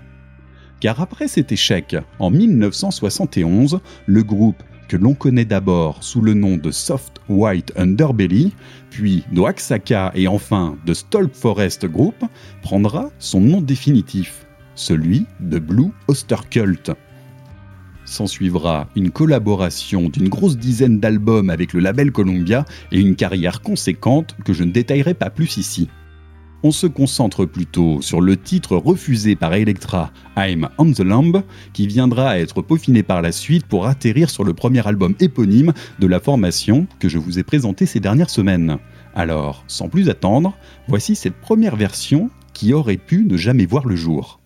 Car 0.80 1.00
après 1.00 1.28
cet 1.28 1.52
échec, 1.52 1.96
en 2.18 2.32
1971, 2.32 3.82
le 4.08 4.24
groupe 4.24 4.64
que 4.94 4.98
l'on 5.00 5.16
connaît 5.16 5.44
d'abord 5.44 6.04
sous 6.04 6.22
le 6.22 6.36
nom 6.36 6.56
de 6.56 6.70
Soft 6.70 7.20
White 7.28 7.74
Underbelly, 7.76 8.54
puis 8.92 9.24
d'Oaxaca 9.32 10.12
et 10.14 10.28
enfin 10.28 10.78
de 10.86 10.94
Stalk 10.94 11.34
Forest 11.34 11.88
Group, 11.88 12.24
prendra 12.62 13.10
son 13.18 13.42
nom 13.42 13.60
définitif, 13.60 14.46
celui 14.76 15.26
de 15.40 15.58
Blue 15.58 15.90
Ostercult. 16.08 16.92
S'ensuivra 18.06 18.88
une 18.96 19.10
collaboration 19.10 20.10
d'une 20.10 20.30
grosse 20.30 20.58
dizaine 20.58 21.00
d'albums 21.00 21.50
avec 21.50 21.74
le 21.74 21.80
label 21.80 22.12
Columbia 22.12 22.64
et 22.92 23.00
une 23.00 23.16
carrière 23.16 23.62
conséquente 23.62 24.36
que 24.46 24.54
je 24.54 24.64
ne 24.64 24.72
détaillerai 24.72 25.16
pas 25.16 25.32
plus 25.32 25.58
ici 25.58 25.90
on 26.64 26.72
se 26.72 26.88
concentre 26.88 27.46
plutôt 27.46 28.02
sur 28.02 28.22
le 28.22 28.38
titre 28.38 28.78
refusé 28.78 29.36
par 29.36 29.54
Electra, 29.54 30.12
I'm 30.38 30.70
on 30.78 30.92
the 30.92 31.02
Lamb, 31.02 31.44
qui 31.74 31.88
viendra 31.88 32.40
être 32.40 32.62
peaufiné 32.62 33.04
par 33.04 33.22
la 33.22 33.32
suite 33.32 33.66
pour 33.66 33.86
atterrir 33.86 34.30
sur 34.30 34.44
le 34.44 34.54
premier 34.54 34.86
album 34.88 35.14
éponyme 35.20 35.74
de 36.00 36.08
la 36.08 36.20
formation 36.20 36.88
que 37.00 37.10
je 37.10 37.18
vous 37.18 37.38
ai 37.38 37.44
présenté 37.44 37.86
ces 37.86 38.00
dernières 38.00 38.30
semaines. 38.30 38.78
Alors, 39.14 39.64
sans 39.68 39.90
plus 39.90 40.10
attendre, 40.10 40.54
voici 40.88 41.16
cette 41.16 41.36
première 41.36 41.76
version 41.76 42.30
qui 42.54 42.74
aurait 42.74 42.98
pu 42.98 43.26
ne 43.26 43.38
jamais 43.38 43.66
voir 43.66 43.86
le 43.86 43.96
jour. 43.96 44.40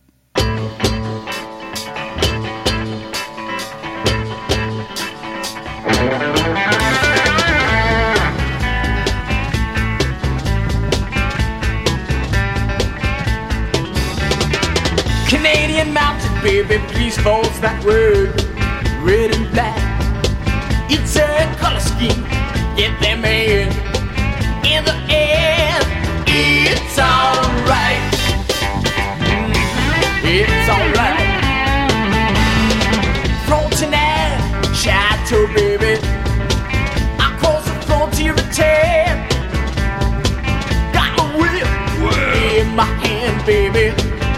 Please 17.58 17.62
that 17.62 17.84
word. 17.86 18.30
Red 19.04 19.36
and 19.36 19.50
black. 19.52 19.78
It's 20.89 21.15
a 21.15 21.56
color 21.60 21.80
scheme. 21.80 22.24
Get 22.76 23.00
them 23.02 23.26
in. 23.26 23.70
In 24.65 24.84
the 24.86 24.98
end, 25.10 25.86
it's 26.28 27.00
alright. 27.00 28.13
It's 30.24 30.70
alright. 30.70 31.26
Frontenac, 33.48 34.65
Chateau, 34.76 35.48
baby. 35.54 36.00
Across 37.17 37.65
the 37.65 37.82
frontier 37.88 38.36
ten. 38.52 39.28
Got 40.93 41.20
a 41.20 41.26
whip 41.38 41.67
in 42.60 42.76
my 42.76 42.86
hand, 43.06 43.46
baby. 43.46 43.93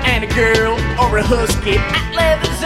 And 0.06 0.24
a 0.24 0.28
girl 0.34 0.74
or 1.00 1.18
a 1.18 1.24
husky 1.24 1.78
at 1.78 2.14
Leather's 2.16 2.64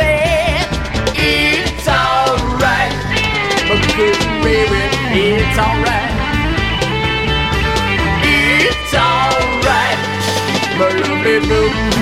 But 10.78 10.94
lovely 11.02 11.40
blue 11.40 11.93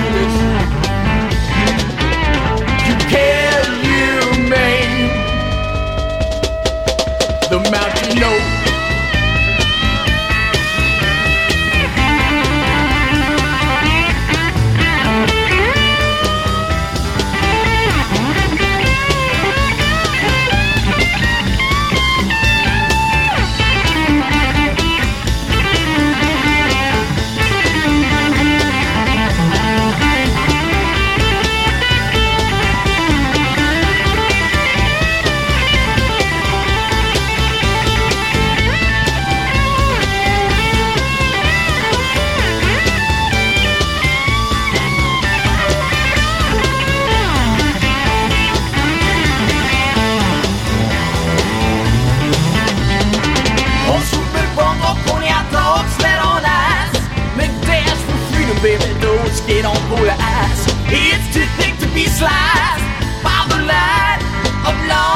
baby 58.61 58.93
nose, 59.01 59.41
get 59.41 59.65
on 59.65 59.75
your 59.89 60.11
eyes. 60.11 60.65
It's 60.85 61.33
too 61.33 61.45
thick 61.57 61.77
to 61.79 61.87
be 61.95 62.05
sliced 62.05 62.85
by 63.23 63.45
the 63.49 63.65
light 63.65 64.21
of 64.67 64.87
love. 64.87 65.10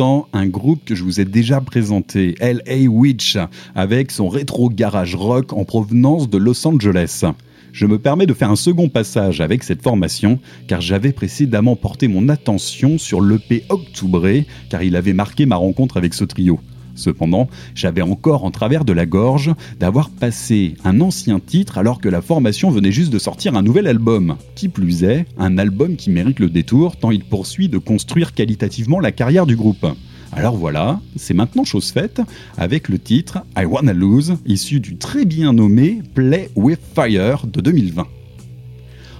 Un 0.00 0.46
groupe 0.46 0.84
que 0.84 0.94
je 0.94 1.04
vous 1.04 1.20
ai 1.20 1.24
déjà 1.24 1.60
présenté, 1.60 2.34
L.A. 2.40 2.88
Witch, 2.88 3.36
avec 3.74 4.10
son 4.10 4.28
rétro 4.28 4.70
garage 4.70 5.14
rock 5.14 5.52
en 5.52 5.64
provenance 5.64 6.30
de 6.30 6.38
Los 6.38 6.66
Angeles. 6.66 7.24
Je 7.72 7.86
me 7.86 7.98
permets 7.98 8.26
de 8.26 8.34
faire 8.34 8.50
un 8.50 8.56
second 8.56 8.88
passage 8.88 9.40
avec 9.40 9.62
cette 9.62 9.82
formation, 9.82 10.38
car 10.66 10.80
j'avais 10.80 11.12
précédemment 11.12 11.76
porté 11.76 12.08
mon 12.08 12.28
attention 12.28 12.98
sur 12.98 13.20
l'EP 13.20 13.64
Octubré, 13.68 14.46
car 14.70 14.82
il 14.82 14.96
avait 14.96 15.14
marqué 15.14 15.46
ma 15.46 15.56
rencontre 15.56 15.96
avec 15.96 16.14
ce 16.14 16.24
trio. 16.24 16.60
Cependant, 16.94 17.48
j'avais 17.74 18.02
encore 18.02 18.44
en 18.44 18.50
travers 18.50 18.84
de 18.84 18.92
la 18.92 19.06
gorge 19.06 19.52
d'avoir 19.80 20.10
passé 20.10 20.74
un 20.84 21.00
ancien 21.00 21.40
titre 21.40 21.78
alors 21.78 22.00
que 22.00 22.08
la 22.08 22.22
formation 22.22 22.70
venait 22.70 22.92
juste 22.92 23.12
de 23.12 23.18
sortir 23.18 23.56
un 23.56 23.62
nouvel 23.62 23.86
album. 23.86 24.36
Qui 24.54 24.68
plus 24.68 25.04
est, 25.04 25.26
un 25.38 25.58
album 25.58 25.96
qui 25.96 26.10
mérite 26.10 26.38
le 26.38 26.48
détour 26.48 26.96
tant 26.96 27.10
il 27.10 27.24
poursuit 27.24 27.68
de 27.68 27.78
construire 27.78 28.34
qualitativement 28.34 29.00
la 29.00 29.12
carrière 29.12 29.46
du 29.46 29.56
groupe. 29.56 29.86
Alors 30.34 30.56
voilà, 30.56 31.00
c'est 31.16 31.34
maintenant 31.34 31.64
chose 31.64 31.90
faite 31.90 32.22
avec 32.56 32.88
le 32.88 32.98
titre 32.98 33.44
I 33.56 33.66
Wanna 33.66 33.92
Lose, 33.92 34.36
issu 34.46 34.80
du 34.80 34.96
très 34.96 35.26
bien 35.26 35.52
nommé 35.52 36.00
Play 36.14 36.48
with 36.56 36.80
Fire 36.94 37.46
de 37.46 37.60
2020. 37.60 38.06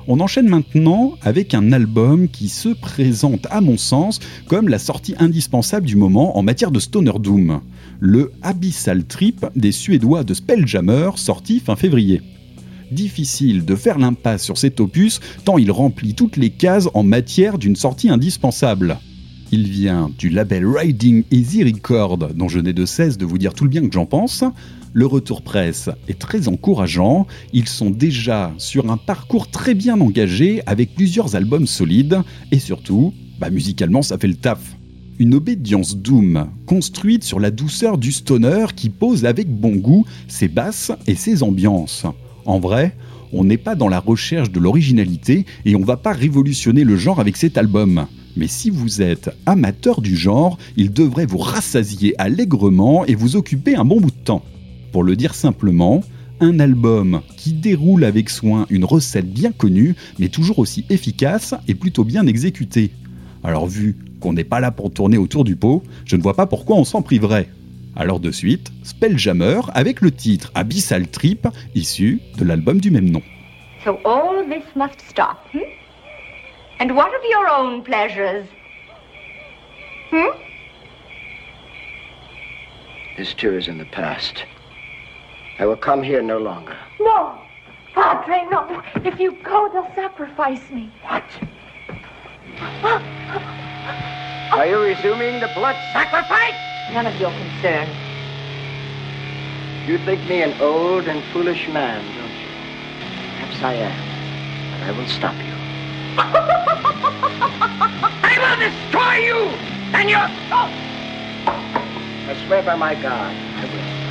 On 0.09 0.19
enchaîne 0.19 0.49
maintenant 0.49 1.13
avec 1.23 1.55
un 1.55 1.71
album 1.71 2.29
qui 2.29 2.49
se 2.49 2.71
présente 2.71 3.47
à 3.51 3.61
mon 3.61 3.77
sens 3.77 4.19
comme 4.49 4.69
la 4.69 4.81
sortie 4.81 5.15
indispensable 5.19 5.87
du 5.87 5.95
moment 5.95 6.37
en 6.37 6.43
matière 6.43 6.73
de 6.73 6.81
stoner 6.81 7.13
doom, 7.21 7.61
le 8.01 8.33
Abyssal 8.43 9.05
Trip 9.05 9.47
des 9.55 9.71
Suédois 9.71 10.25
de 10.25 10.35
Spelljammer 10.35 11.11
sorti 11.17 11.61
fin 11.61 11.77
février. 11.77 12.21
Difficile 12.91 13.65
de 13.65 13.77
faire 13.77 13.99
l'impasse 13.99 14.43
sur 14.43 14.59
cet 14.59 14.81
opus 14.81 15.21
tant 15.45 15.57
il 15.57 15.71
remplit 15.71 16.15
toutes 16.15 16.37
les 16.37 16.51
cases 16.51 16.89
en 16.95 17.05
matière 17.05 17.57
d'une 17.57 17.77
sortie 17.77 18.11
indispensable. 18.11 18.99
Il 19.53 19.69
vient 19.69 20.11
du 20.19 20.31
label 20.31 20.67
Riding 20.67 21.25
Easy 21.31 21.63
Record, 21.63 22.19
dont 22.35 22.49
je 22.49 22.59
n'ai 22.59 22.73
de 22.73 22.87
cesse 22.87 23.19
de 23.19 23.27
vous 23.27 23.39
dire 23.39 23.55
tout 23.55 23.65
le 23.65 23.71
bien 23.71 23.87
que 23.87 23.93
j'en 23.93 24.07
pense. 24.07 24.45
Le 24.95 25.07
retour 25.07 25.41
presse 25.41 25.89
est 26.07 26.19
très 26.19 26.49
encourageant. 26.49 27.27
Ils 27.55 27.69
sont 27.69 27.89
déjà 27.89 28.53
sur 28.59 28.91
un 28.91 28.99
parcours 28.99 29.49
très 29.49 29.73
bien 29.73 29.99
engagé 30.01 30.63
avec 30.67 30.95
plusieurs 30.95 31.35
albums 31.35 31.67
solides 31.67 32.21
et 32.51 32.59
surtout, 32.59 33.15
bah, 33.41 33.49
musicalement, 33.49 34.03
ça 34.03 34.19
fait 34.19 34.29
le 34.29 34.35
taf. 34.35 34.77
Une 35.19 35.35
obédience 35.35 35.97
doom, 35.97 36.47
construite 36.67 37.25
sur 37.25 37.41
la 37.41 37.51
douceur 37.51 37.97
du 37.97 38.13
stoner 38.13 38.67
qui 38.77 38.91
pose 38.91 39.25
avec 39.25 39.49
bon 39.49 39.77
goût 39.77 40.05
ses 40.29 40.49
basses 40.49 40.93
et 41.07 41.15
ses 41.15 41.43
ambiances. 41.43 42.05
En 42.45 42.59
vrai, 42.59 42.95
on 43.33 43.45
n'est 43.45 43.57
pas 43.57 43.75
dans 43.75 43.89
la 43.89 44.01
recherche 44.01 44.51
de 44.51 44.61
l'originalité 44.61 45.47
et 45.65 45.75
on 45.75 45.85
va 45.85 45.97
pas 45.97 46.13
révolutionner 46.13 46.85
le 46.85 46.99
genre 46.99 47.19
avec 47.19 47.39
cet 47.39 47.57
album. 47.57 48.07
Mais 48.37 48.49
si 48.49 48.69
vous 48.69 49.01
êtes 49.01 49.31
amateur 49.47 50.03
du 50.03 50.17
genre, 50.17 50.59
il 50.77 50.93
devrait 50.93 51.27
vous 51.27 51.39
rassasier 51.39 52.15
allègrement 52.21 53.07
et 53.07 53.15
vous 53.15 53.37
occuper 53.37 53.75
un 53.75 53.87
bon 53.87 53.99
bout 54.01 54.11
de 54.11 54.25
temps. 54.25 54.43
Pour 54.93 55.05
le 55.05 55.17
dire 55.17 55.35
simplement, 55.35 56.03
un 56.41 56.61
album 56.61 57.23
qui 57.39 57.55
déroule 57.55 58.05
avec 58.05 58.29
soin 58.29 58.67
une 58.69 58.85
recette 58.85 59.33
bien 59.33 59.53
connue, 59.53 59.95
mais 60.19 60.29
toujours 60.29 60.59
aussi 60.59 60.85
efficace 60.91 61.55
et 61.67 61.75
plutôt 61.75 62.05
bien 62.05 62.27
exécutée. 62.27 62.91
Alors 63.43 63.67
vu 63.67 63.97
qu'on 64.21 64.35
n'est 64.35 64.45
pas 64.45 64.61
là 64.61 64.71
pour 64.71 64.93
tourner 64.93 65.17
autour 65.17 65.45
du 65.45 65.57
pot, 65.57 65.83
je 66.05 66.17
ne 66.17 66.23
vois 66.23 66.35
pas 66.35 66.47
pourquoi 66.47 66.77
on 66.77 66.85
s'en 66.85 67.01
priverait. 67.01 67.49
Alors 67.97 68.21
de 68.21 68.31
suite, 68.31 68.71
Spelljammer 68.83 69.61
avec 69.73 70.03
le 70.03 70.11
titre 70.11 70.51
Abyssal 70.55 71.09
Trip, 71.09 71.49
issu 71.75 72.21
de 72.37 72.45
l'album 72.45 72.79
du 72.79 72.91
même 72.91 73.11
nom. 73.11 73.23
So 73.85 73.99
all 74.05 74.45
this 74.49 74.65
must 74.77 75.01
stop, 75.09 75.39
hmm? 75.55 75.61
And 76.81 76.95
what 76.95 77.09
of 77.09 77.25
your 77.31 77.49
own 77.49 77.83
pleasures? 77.83 78.47
Hmm? 80.11 80.37
This 83.17 83.35
too 83.35 83.57
is 83.57 83.69
in 83.69 83.79
the 83.79 83.91
past. 83.91 84.45
I 85.59 85.67
will 85.67 85.77
come 85.77 86.03
here 86.03 86.23
no 86.23 86.39
longer. 86.39 86.77
No, 87.01 87.41
Padre, 87.93 88.45
no. 88.51 88.83
If 89.05 89.21
you 89.21 89.33
go, 89.43 89.69
they'll 89.73 89.95
sacrifice 89.95 90.71
me. 90.71 90.91
What? 91.03 91.25
Ah. 92.61 93.03
Are 94.53 94.67
you 94.67 94.81
resuming 94.81 95.41
the 95.41 95.49
blood 95.49 95.77
sacrifice? 95.91 96.59
None 96.91 97.07
of 97.07 97.19
your 97.21 97.31
concern. 97.33 97.89
You 99.87 99.99
think 99.99 100.25
me 100.27 100.43
an 100.43 100.55
old 100.61 101.09
and 101.09 101.25
foolish 101.33 101.69
man, 101.69 102.13
don't 102.13 102.35
you? 102.45 102.53
Perhaps 103.35 103.63
I 103.63 103.75
am, 103.75 104.05
but 104.71 104.83
I 104.83 104.93
will 104.93 105.07
stop 105.07 105.45
you. 105.45 105.55
I 108.23 108.37
will 108.39 108.59
destroy 108.71 109.15
you 109.29 109.59
and 109.95 110.11
your. 110.11 110.31
Oh! 110.53 110.73
I 112.27 112.35
swear 112.35 112.63
by 112.63 112.77
my 112.77 112.95
God, 112.95 113.35
I 113.57 113.65
will. 113.67 114.02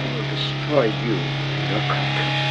I 0.71 0.75
will 0.75 0.91
destroy 0.91 1.05
you 1.05 1.35
and 1.53 1.67
your 1.67 1.81
country. 1.83 2.50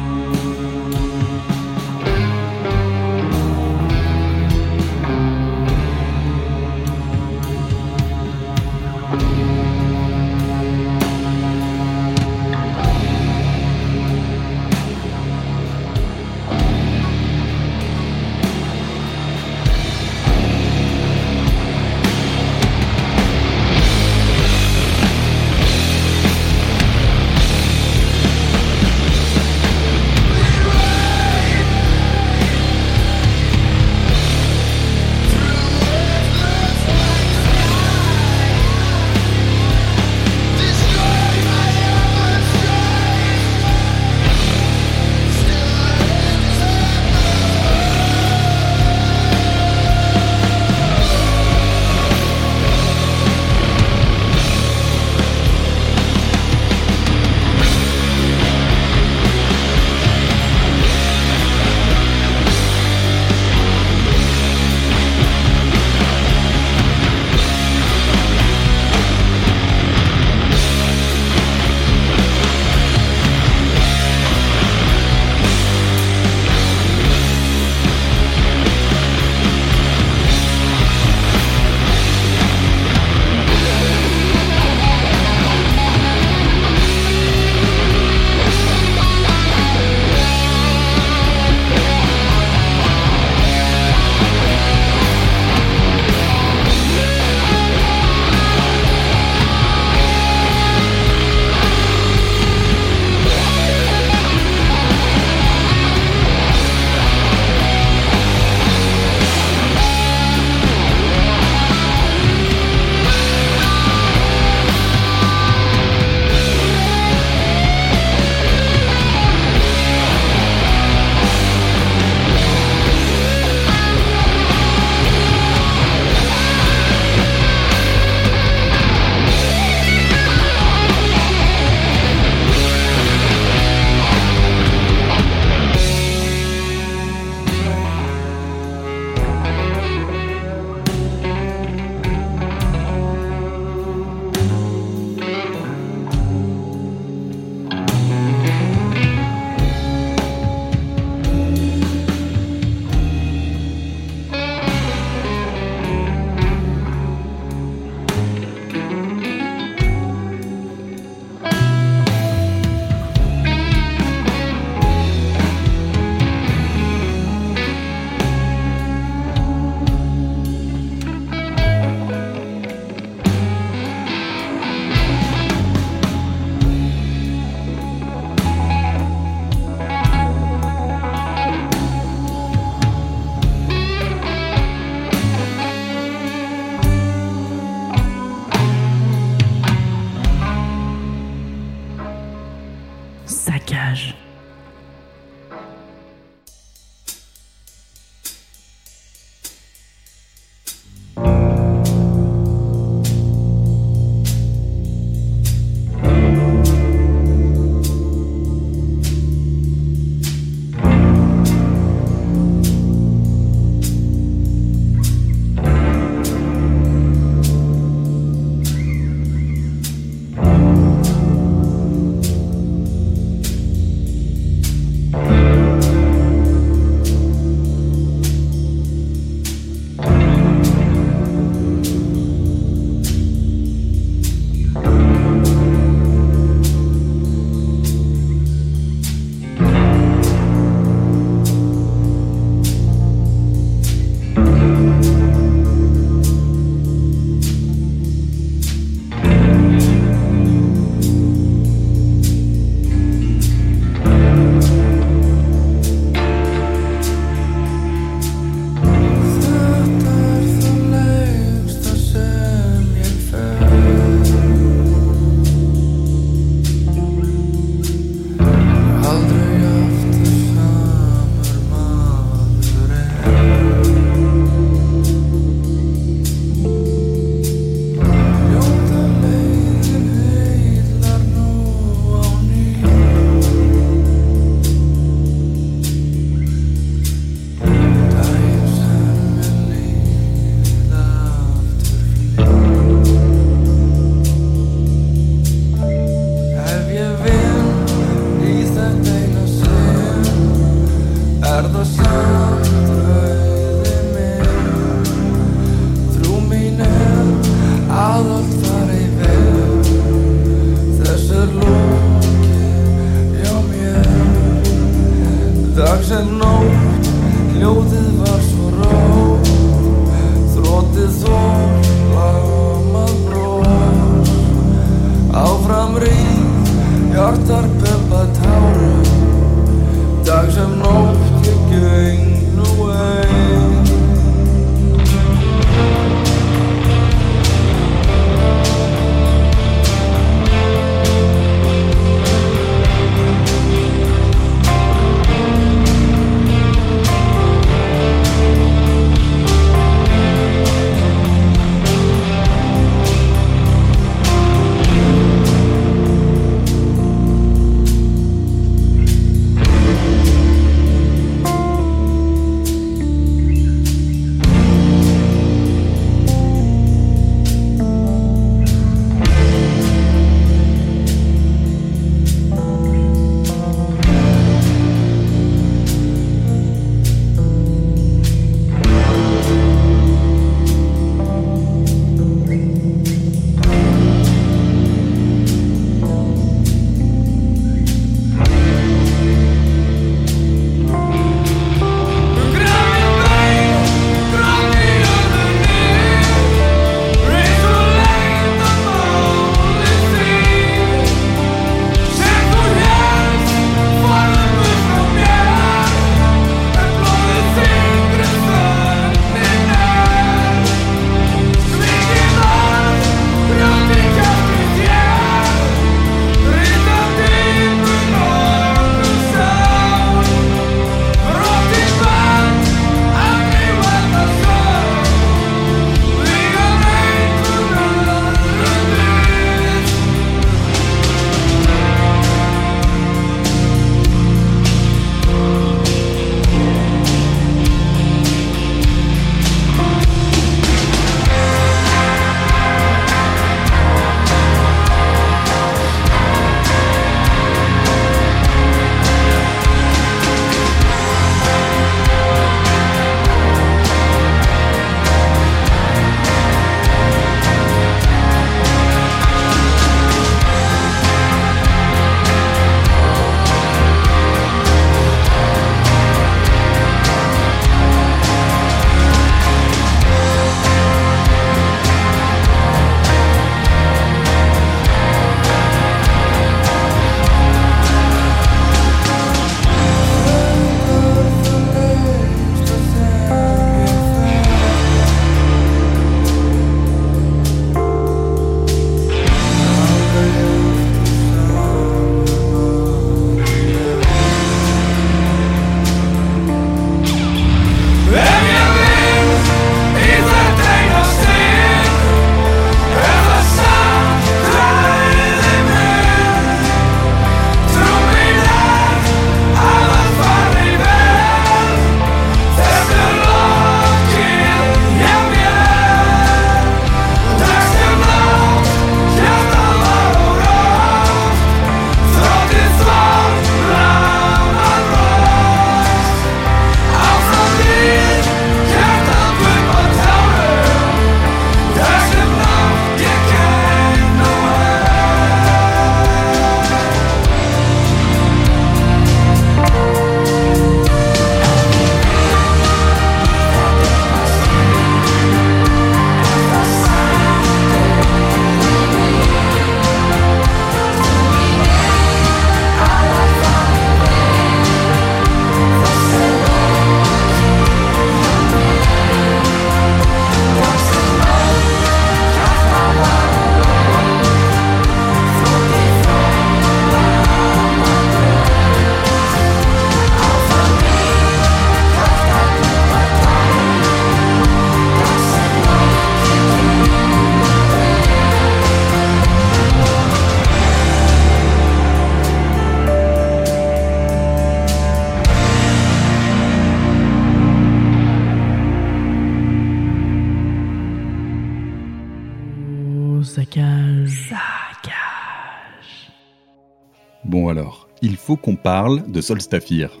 Qu'on 598.36 598.56
parle 598.56 599.10
de 599.10 599.20
Solstafir. 599.20 600.00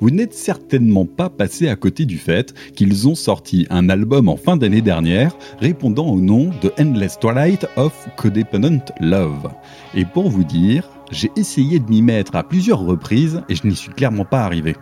Vous 0.00 0.10
n'êtes 0.10 0.34
certainement 0.34 1.06
pas 1.06 1.30
passé 1.30 1.68
à 1.68 1.76
côté 1.76 2.06
du 2.06 2.18
fait 2.18 2.54
qu'ils 2.74 3.06
ont 3.06 3.14
sorti 3.14 3.68
un 3.70 3.88
album 3.88 4.28
en 4.28 4.36
fin 4.36 4.56
d'année 4.56 4.80
dernière 4.80 5.36
répondant 5.60 6.08
au 6.08 6.20
nom 6.20 6.50
de 6.60 6.72
Endless 6.80 7.18
Twilight 7.20 7.66
of 7.76 8.08
Codependent 8.16 8.92
Love. 8.98 9.50
Et 9.94 10.04
pour 10.04 10.28
vous 10.28 10.42
dire, 10.42 10.88
j'ai 11.12 11.30
essayé 11.36 11.78
de 11.78 11.88
m'y 11.88 12.02
mettre 12.02 12.34
à 12.34 12.42
plusieurs 12.42 12.80
reprises 12.80 13.42
et 13.48 13.54
je 13.54 13.66
n'y 13.66 13.76
suis 13.76 13.92
clairement 13.92 14.24
pas 14.24 14.42
arrivé. 14.42 14.74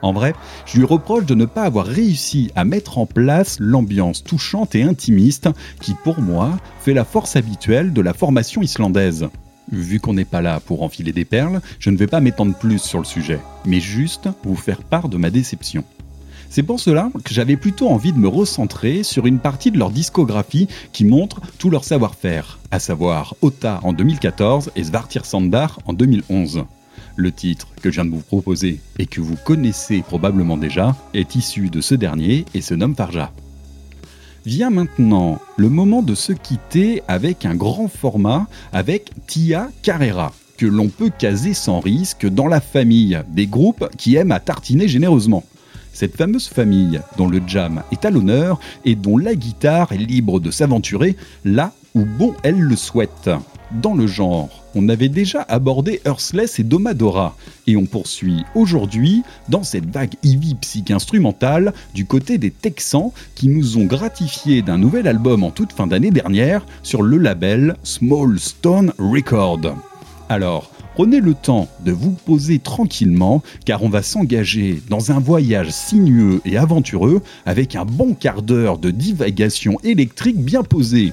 En 0.00 0.12
vrai, 0.12 0.32
je 0.64 0.78
lui 0.78 0.84
reproche 0.84 1.26
de 1.26 1.34
ne 1.34 1.44
pas 1.44 1.64
avoir 1.64 1.86
réussi 1.86 2.52
à 2.54 2.64
mettre 2.64 2.98
en 2.98 3.06
place 3.06 3.56
l'ambiance 3.58 4.22
touchante 4.22 4.76
et 4.76 4.82
intimiste 4.82 5.48
qui, 5.80 5.94
pour 6.04 6.20
moi, 6.20 6.56
fait 6.80 6.94
la 6.94 7.04
force 7.04 7.34
habituelle 7.34 7.92
de 7.92 8.00
la 8.00 8.14
formation 8.14 8.62
islandaise. 8.62 9.28
Vu 9.70 10.00
qu'on 10.00 10.14
n'est 10.14 10.24
pas 10.24 10.40
là 10.40 10.60
pour 10.60 10.82
enfiler 10.82 11.12
des 11.12 11.24
perles, 11.24 11.60
je 11.78 11.90
ne 11.90 11.96
vais 11.96 12.06
pas 12.06 12.20
m'étendre 12.20 12.54
plus 12.56 12.78
sur 12.78 12.98
le 12.98 13.04
sujet, 13.04 13.40
mais 13.66 13.80
juste 13.80 14.28
vous 14.44 14.56
faire 14.56 14.82
part 14.82 15.08
de 15.08 15.16
ma 15.16 15.30
déception. 15.30 15.84
C'est 16.50 16.62
pour 16.62 16.80
cela 16.80 17.10
que 17.24 17.34
j'avais 17.34 17.56
plutôt 17.56 17.88
envie 17.88 18.12
de 18.12 18.18
me 18.18 18.28
recentrer 18.28 19.02
sur 19.02 19.26
une 19.26 19.38
partie 19.38 19.70
de 19.70 19.78
leur 19.78 19.90
discographie 19.90 20.68
qui 20.92 21.04
montre 21.04 21.42
tout 21.58 21.68
leur 21.68 21.84
savoir-faire, 21.84 22.58
à 22.70 22.78
savoir 22.78 23.34
Ota 23.42 23.80
en 23.82 23.92
2014 23.92 24.72
et 24.74 24.84
Svartir 24.84 25.26
Sandar 25.26 25.78
en 25.84 25.92
2011. 25.92 26.64
Le 27.16 27.32
titre 27.32 27.68
que 27.82 27.90
je 27.90 27.96
viens 27.96 28.06
de 28.06 28.10
vous 28.10 28.20
proposer 28.22 28.80
et 28.98 29.04
que 29.04 29.20
vous 29.20 29.36
connaissez 29.44 30.00
probablement 30.00 30.56
déjà 30.56 30.96
est 31.12 31.34
issu 31.34 31.68
de 31.68 31.82
ce 31.82 31.94
dernier 31.94 32.46
et 32.54 32.62
se 32.62 32.74
nomme 32.74 32.94
Farja. 32.94 33.30
Vient 34.48 34.70
maintenant 34.70 35.42
le 35.58 35.68
moment 35.68 36.00
de 36.00 36.14
se 36.14 36.32
quitter 36.32 37.02
avec 37.06 37.44
un 37.44 37.54
grand 37.54 37.86
format 37.86 38.46
avec 38.72 39.10
Tia 39.26 39.68
Carrera, 39.82 40.32
que 40.56 40.64
l'on 40.64 40.88
peut 40.88 41.10
caser 41.10 41.52
sans 41.52 41.80
risque 41.80 42.26
dans 42.26 42.46
la 42.46 42.62
famille 42.62 43.20
des 43.28 43.46
groupes 43.46 43.86
qui 43.98 44.16
aiment 44.16 44.32
à 44.32 44.40
tartiner 44.40 44.88
généreusement. 44.88 45.44
Cette 45.92 46.16
fameuse 46.16 46.48
famille 46.48 46.98
dont 47.18 47.28
le 47.28 47.42
jam 47.46 47.82
est 47.92 48.06
à 48.06 48.10
l'honneur 48.10 48.58
et 48.86 48.94
dont 48.94 49.18
la 49.18 49.34
guitare 49.34 49.92
est 49.92 49.98
libre 49.98 50.40
de 50.40 50.50
s'aventurer 50.50 51.14
là 51.44 51.74
où 51.94 52.06
bon 52.06 52.32
elle 52.42 52.58
le 52.58 52.76
souhaite. 52.76 53.28
Dans 53.70 53.92
le 53.92 54.06
genre, 54.06 54.48
on 54.74 54.88
avait 54.88 55.10
déjà 55.10 55.42
abordé 55.42 56.00
Earthless 56.06 56.58
et 56.58 56.62
Domadora, 56.62 57.36
et 57.66 57.76
on 57.76 57.84
poursuit 57.84 58.42
aujourd'hui 58.54 59.22
dans 59.50 59.62
cette 59.62 59.92
vague 59.92 60.14
heavy 60.24 60.54
psych 60.54 60.90
instrumentale 60.90 61.74
du 61.94 62.06
côté 62.06 62.38
des 62.38 62.50
Texans 62.50 63.10
qui 63.34 63.48
nous 63.48 63.76
ont 63.76 63.84
gratifié 63.84 64.62
d'un 64.62 64.78
nouvel 64.78 65.06
album 65.06 65.44
en 65.44 65.50
toute 65.50 65.74
fin 65.74 65.86
d'année 65.86 66.10
dernière 66.10 66.64
sur 66.82 67.02
le 67.02 67.18
label 67.18 67.76
Small 67.82 68.38
Stone 68.38 68.94
Record. 68.98 69.60
Alors, 70.30 70.70
prenez 70.94 71.20
le 71.20 71.34
temps 71.34 71.68
de 71.84 71.92
vous 71.92 72.12
poser 72.12 72.60
tranquillement 72.60 73.42
car 73.66 73.82
on 73.82 73.90
va 73.90 74.02
s'engager 74.02 74.80
dans 74.88 75.12
un 75.12 75.18
voyage 75.18 75.72
sinueux 75.72 76.40
et 76.46 76.56
aventureux 76.56 77.20
avec 77.44 77.76
un 77.76 77.84
bon 77.84 78.14
quart 78.14 78.40
d'heure 78.40 78.78
de 78.78 78.90
divagation 78.90 79.76
électrique 79.84 80.42
bien 80.42 80.62
posée. 80.62 81.12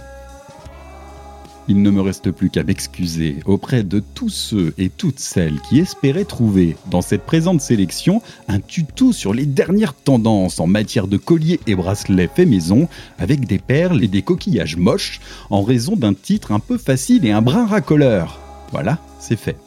Il 1.67 1.81
ne 1.81 1.89
me 1.89 2.01
reste 2.01 2.29
plus 2.29 2.51
qu'à 2.51 2.63
m'excuser 2.63 3.37
auprès 3.45 3.83
de 3.83 3.99
tous 3.99 4.29
ceux 4.29 4.73
et 4.77 4.89
toutes 4.89 5.19
celles 5.19 5.59
qui 5.61 5.79
espéraient 5.79 6.25
trouver 6.25 6.75
dans 6.91 7.01
cette 7.01 7.25
présente 7.25 7.59
sélection 7.59 8.21
un 8.47 8.59
tuto 8.59 9.11
sur 9.11 9.33
les 9.33 9.47
dernières 9.47 9.95
tendances 9.95 10.59
en 10.59 10.67
matière 10.67 11.07
de 11.07 11.17
colliers 11.17 11.59
et 11.65 11.73
bracelets 11.73 12.29
faits 12.33 12.47
maison 12.47 12.87
avec 13.17 13.47
des 13.47 13.57
perles 13.57 14.03
et 14.03 14.07
des 14.07 14.21
coquillages 14.21 14.77
moches 14.77 15.19
en 15.49 15.63
raison 15.63 15.95
d'un 15.95 16.13
titre 16.13 16.51
un 16.51 16.59
peu 16.59 16.77
facile 16.77 17.25
et 17.25 17.31
un 17.31 17.41
brin 17.41 17.65
racoleur. 17.65 18.39
Voilà, 18.71 18.99
c'est 19.19 19.39
fait. 19.39 19.57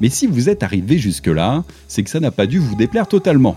Mais 0.00 0.08
si 0.08 0.26
vous 0.26 0.48
êtes 0.48 0.62
arrivé 0.62 0.96
jusque-là, 0.96 1.64
c'est 1.86 2.02
que 2.02 2.10
ça 2.10 2.20
n'a 2.20 2.30
pas 2.30 2.46
dû 2.46 2.58
vous 2.58 2.76
déplaire 2.76 3.06
totalement. 3.06 3.56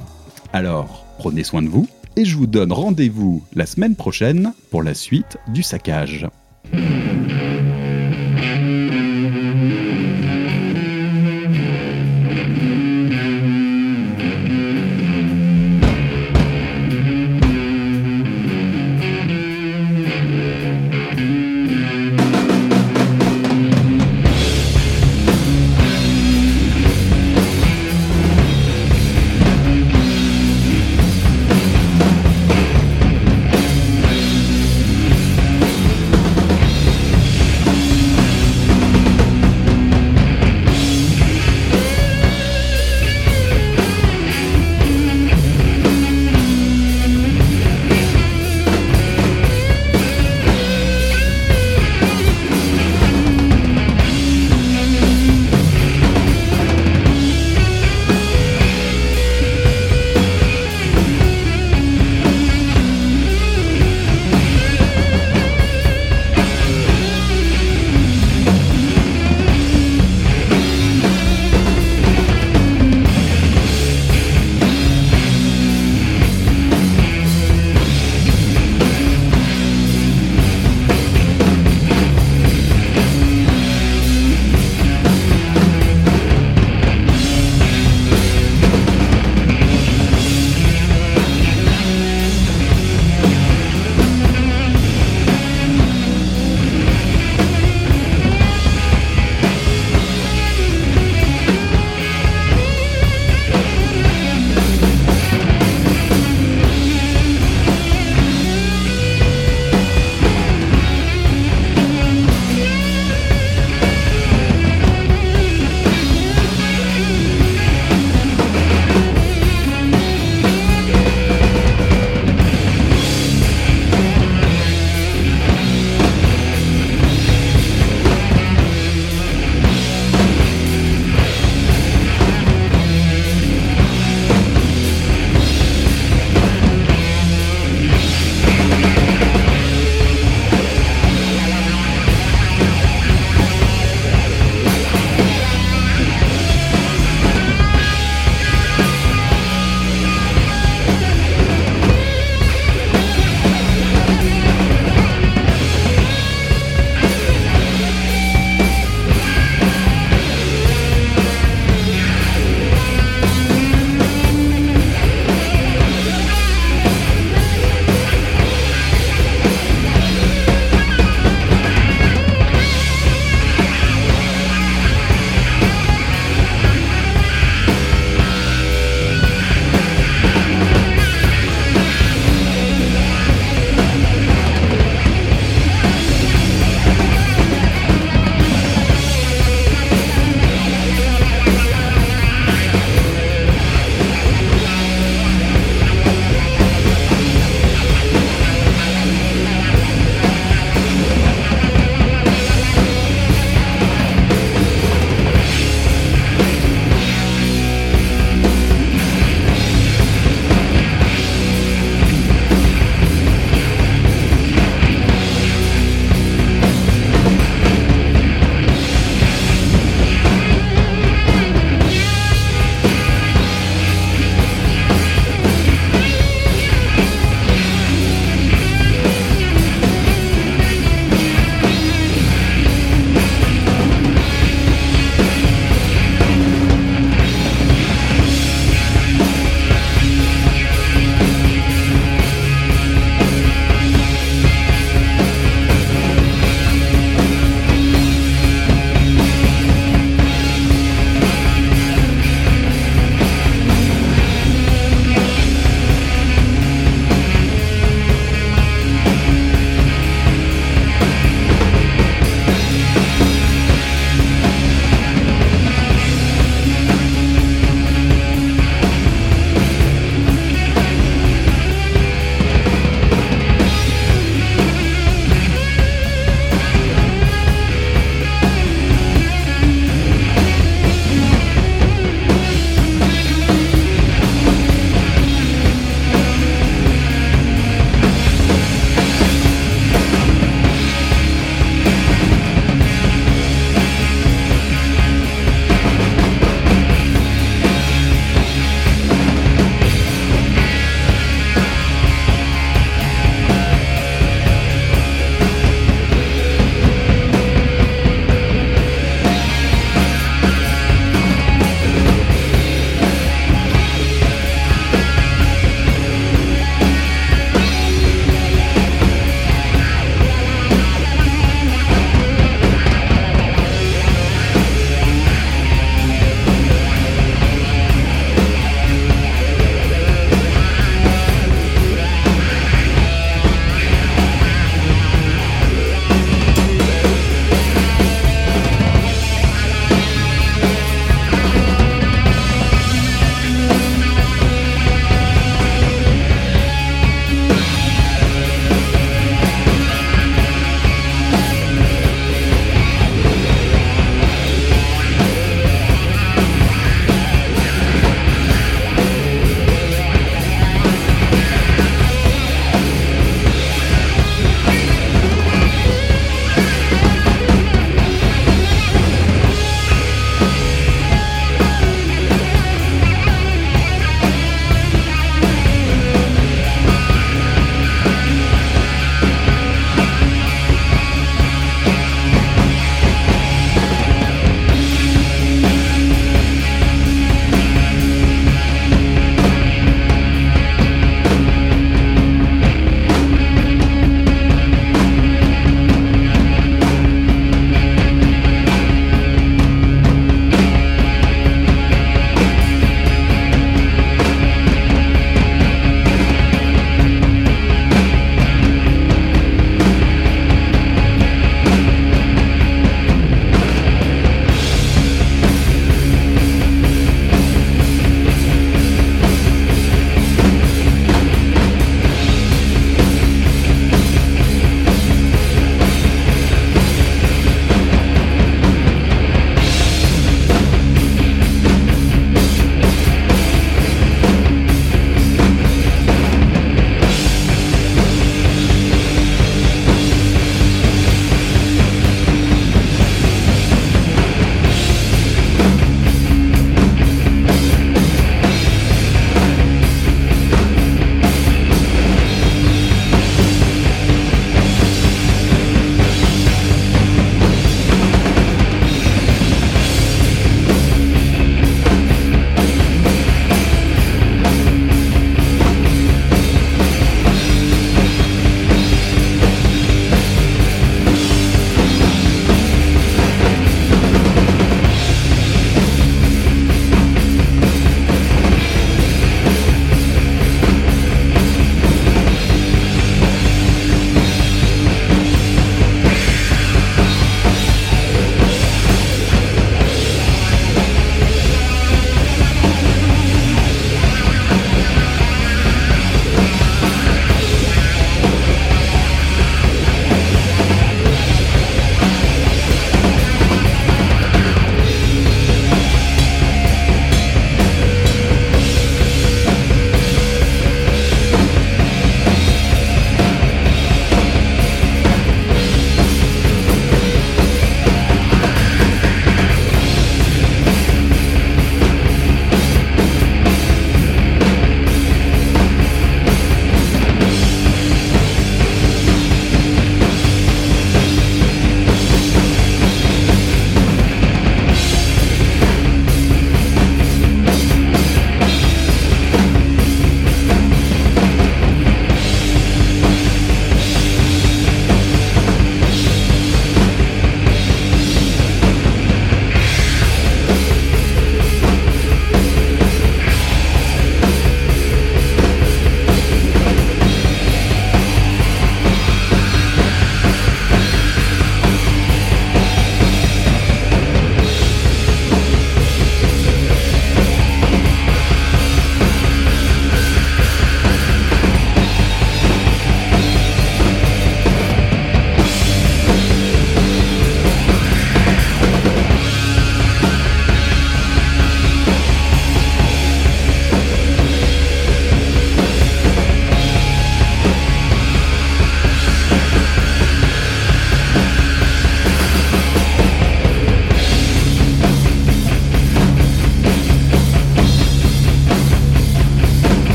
Alors, 0.52 1.06
prenez 1.18 1.44
soin 1.44 1.62
de 1.62 1.70
vous 1.70 1.88
et 2.18 2.26
je 2.26 2.36
vous 2.36 2.48
donne 2.48 2.74
rendez-vous 2.74 3.42
la 3.56 3.66
semaine 3.66 3.96
prochaine 3.96 4.54
pour 4.70 4.84
la 4.84 4.94
suite 4.94 5.38
du 5.48 5.64
saccage. 5.64 6.28